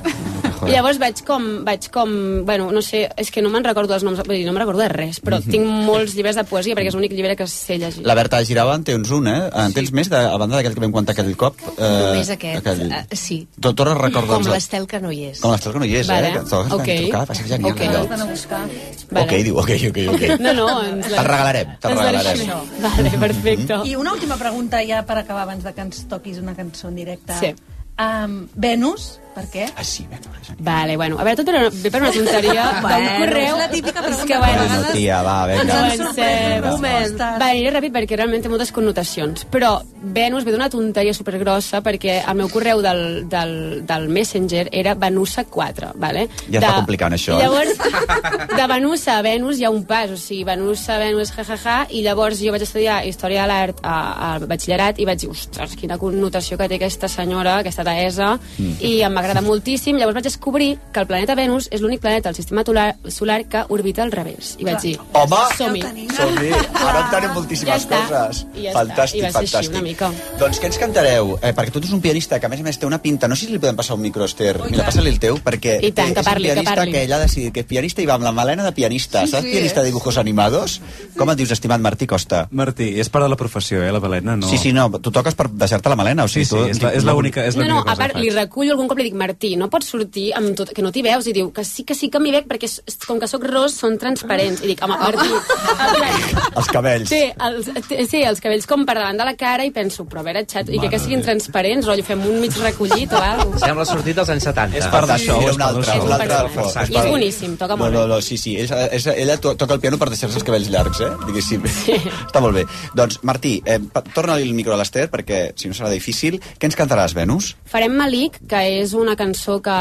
[0.68, 4.02] I llavors vaig com, vaig com, bueno, no sé, és que no me'n recordo els
[4.04, 5.50] noms, vull dir, no me'n recordo de res, però Mhm.
[5.50, 8.04] tinc molts llibres de poesia perquè és l'únic llibre que sé llegir.
[8.06, 9.50] La Berta Girau en tens un, eh?
[9.54, 11.56] En tens més, de, a banda d'aquell que vam contar aquell cop?
[11.78, 12.92] Eh, Només aquest, Aquell...
[12.92, 13.46] eh, sí.
[13.60, 14.40] Tu tornes a recordar...
[14.42, 15.40] Com l'estel que no hi és.
[15.40, 16.28] Com l'estel que no hi és, Vale.
[16.28, 16.32] eh?
[16.32, 16.84] Que Ok.
[17.06, 19.32] trucar, passa que ja n'hi ha Ok.
[19.44, 20.40] diu, ok, ok, ok.
[20.40, 22.48] No, no, ens la- Te'l regalarem, te'l regalarem.
[22.82, 23.74] Vale, perfecte.
[23.84, 26.96] I una última pregunta ja per acabar abans de que ens toquis una cançó en
[26.96, 27.34] directe.
[27.40, 27.54] Sí.
[27.98, 29.66] Um, Venus, per què?
[29.76, 30.50] Ah, sí, Venus.
[30.64, 33.50] Vale, bueno, a veure, tot per una, ve per una tonteria d'un Bueno, correu...
[33.52, 35.80] és la típica pregunta que, bueno, Bueno, tia, va, vinga.
[35.82, 36.64] Avancem.
[36.64, 37.18] Moment.
[37.20, 39.44] Va, aniré ràpid perquè realment té moltes connotacions.
[39.52, 39.74] Però
[40.16, 43.52] Venus ve d'una tonteria supergrossa perquè el meu correu del, del,
[43.86, 46.26] del Messenger era Venusa4, vale?
[46.48, 47.46] Ja està complicant, això, I eh?
[47.46, 47.76] llavors,
[48.58, 52.40] de Venusa a Venus hi ha un pas, o sigui, Venusa, Venus, jajaja, i llavors
[52.40, 56.56] jo vaig estudiar Història de l'Art a- al batxillerat i vaig dir, ostres, quina connotació
[56.60, 58.76] que té aquesta senyora, aquesta deessa, Mm.
[58.80, 59.96] i em va agradar moltíssim.
[59.98, 63.64] Llavors vaig descobrir que el planeta Venus és l'únic planeta del sistema solar, solar que
[63.68, 64.54] orbita al revés.
[64.58, 65.82] I vaig dir, Home, som-hi.
[66.16, 66.50] som-hi.
[66.86, 68.46] Ara en tenim moltíssimes Ja coses.
[68.54, 68.78] I ja està.
[68.80, 69.70] fantàstic, I va ser així, fantàstic.
[69.74, 70.10] una mica.
[70.40, 71.38] Doncs què ens cantareu?
[71.42, 73.28] Eh, perquè tu ets un pianista que a més a més té una pinta...
[73.28, 74.58] No sé si li podem passar un micro, Esther.
[74.70, 76.92] Mira, passa-li el teu, perquè I tant, que és parli, un que pianista parli.
[76.92, 79.24] que, ella ha decidit que és pianista i va amb la melena de pianista.
[79.26, 79.92] Sí, Saps sí, pianista de és.
[79.92, 80.80] dibujos animados?
[81.16, 82.46] Com et dius, estimat Martí Costa?
[82.50, 84.48] Martí, és part de la professió, eh, la balena, no...
[84.48, 86.24] Sí, sí, no, tu toques per deixar-te la melena.
[86.24, 88.12] O sigui, Sí, sí, tu, és la- és l'única- és No, no, l'única a part,
[88.14, 90.92] que li recullo algun cop li dic, Martí, no pots sortir amb tot, que no
[90.92, 93.18] t'hi veus, i diu que sí, que sí que m'hi veig, perquè és- és- com
[93.20, 94.62] que sóc ros, són transparents.
[94.62, 95.26] I dic, home, Martí,
[96.56, 97.08] Els cabells.
[97.10, 100.20] té, els, té, sí, els cabells com per davant de la cara i penso, però
[100.22, 103.52] a veure, xat, i que, que siguin transparents, rotllo, fem un mig recollit o alguna
[103.56, 103.66] cosa.
[103.66, 104.78] Sembla sortit dels anys 70.
[104.80, 106.48] És part d'això, Sí, és un un altre d'això.
[106.54, 106.66] fort.
[106.70, 106.92] Exacte.
[106.92, 108.08] I és boníssim, toca No, molt no, bé.
[108.14, 108.56] no, sí, sí.
[108.60, 111.10] És, és, ella to toca el piano per deixar-se els cabells llargs, eh?
[111.26, 111.66] Diguéssim.
[111.66, 111.92] Sí.
[112.26, 112.64] Està molt bé.
[112.94, 113.78] Doncs, Martí, eh,
[114.14, 116.40] torna-li el micro a l'Ester, perquè si no serà difícil.
[116.58, 117.54] Què ens cantaràs, Venus?
[117.66, 119.74] Farem Malik, que és una cançó que,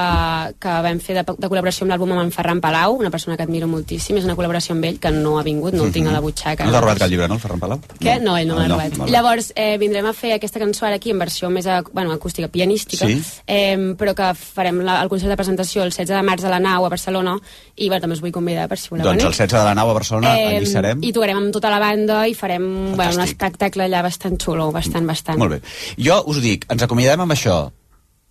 [0.61, 3.43] que vam fer de, de col·laboració amb l'àlbum amb en Ferran Palau, una persona que
[3.43, 6.13] admiro moltíssim, és una col·laboració amb ell, que no ha vingut, no el tinc a
[6.15, 6.65] la butxaca.
[6.65, 7.81] No t'ha robat cap llibre, no, el Ferran Palau?
[7.99, 8.19] Què?
[8.21, 8.97] No, ell no m'ha Ah, no, robat.
[9.01, 9.11] vale.
[9.11, 12.47] Llavors, eh, vindrem a fer aquesta cançó ara aquí en versió més ac- bueno, acústica,
[12.47, 13.21] pianística, Sí.
[13.47, 16.59] eh, però que farem la, el concert de presentació el 16 de març a la
[16.59, 17.37] Nau, a Barcelona,
[17.75, 19.25] i bueno, també us vull convidar per si voleu Doncs venir.
[19.25, 21.03] el 16 de la nau a Barcelona, allí serem.
[21.03, 25.05] I tocarem amb tota la banda i farem bueno, un espectacle allà bastant xulo, bastant,
[25.07, 25.37] bastant.
[25.37, 25.61] Molt bé.
[25.97, 27.71] Jo us dic, ens acomiadem amb això.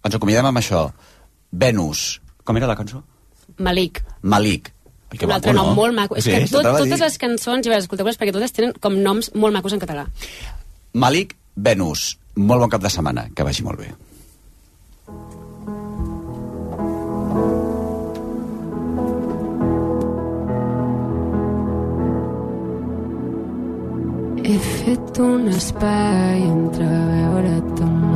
[0.05, 0.84] Ens acomiadem amb això.
[1.64, 2.05] Venus.
[2.44, 3.00] Com era la cançó?
[3.57, 4.02] Malik.
[4.22, 4.70] Malik.
[5.14, 5.74] Que un altre maco, nom no?
[5.78, 6.16] molt maco.
[6.18, 8.96] És Sí, que tot, totes les cançons, i a veure, escolteu-les perquè totes tenen com
[8.98, 10.09] noms molt macos en català.
[10.92, 12.18] Malik, Venus.
[12.34, 13.28] Molt bon cap de setmana.
[13.34, 13.92] Que vagi molt bé.
[24.44, 28.14] He fet un espai entre veure't a prop.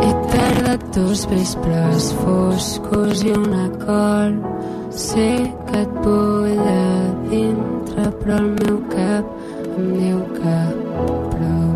[0.00, 4.38] He tardat dos vespres foscos i una col.
[4.90, 5.30] Sé
[5.68, 6.86] que et vull a
[7.30, 9.24] dintre, però el meu cap
[9.76, 10.56] em diu que
[11.34, 11.70] prou.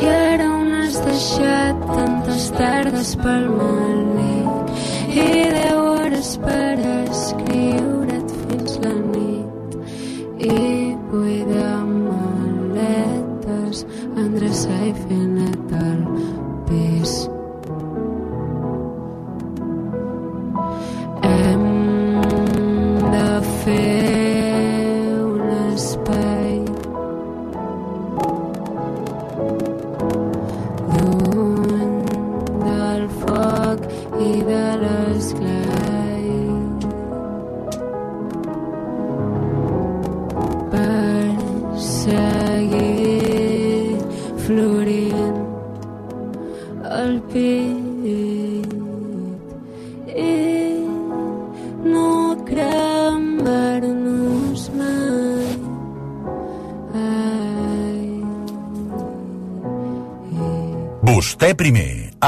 [0.00, 4.76] I ara on has deixat tantes tardes pel malic
[5.14, 7.51] i deu hores per escriure't
[14.22, 16.01] Andrés Saife Natal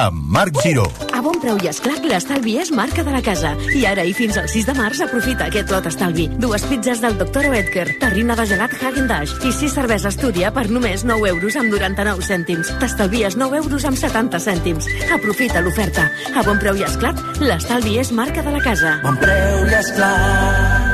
[0.05, 0.85] amb Marc Giró.
[1.15, 3.55] A bon preu i esclat, l'estalvi és marca de la casa.
[3.77, 6.27] I ara i fins al 6 de març aprofita aquest lot estalvi.
[6.41, 7.49] Dues pizzas del Dr.
[7.53, 12.27] Oetker, terrina de gelat Häagen-Dazs i sis cerveses Túria per només 9 euros amb 99
[12.29, 12.73] cèntims.
[12.83, 14.91] T'estalvies 9 euros amb 70 cèntims.
[15.15, 16.11] Aprofita l'oferta.
[16.35, 18.99] A bon preu i esclat, l'estalvi és marca de la casa.
[19.07, 20.94] Bon preu i esclat.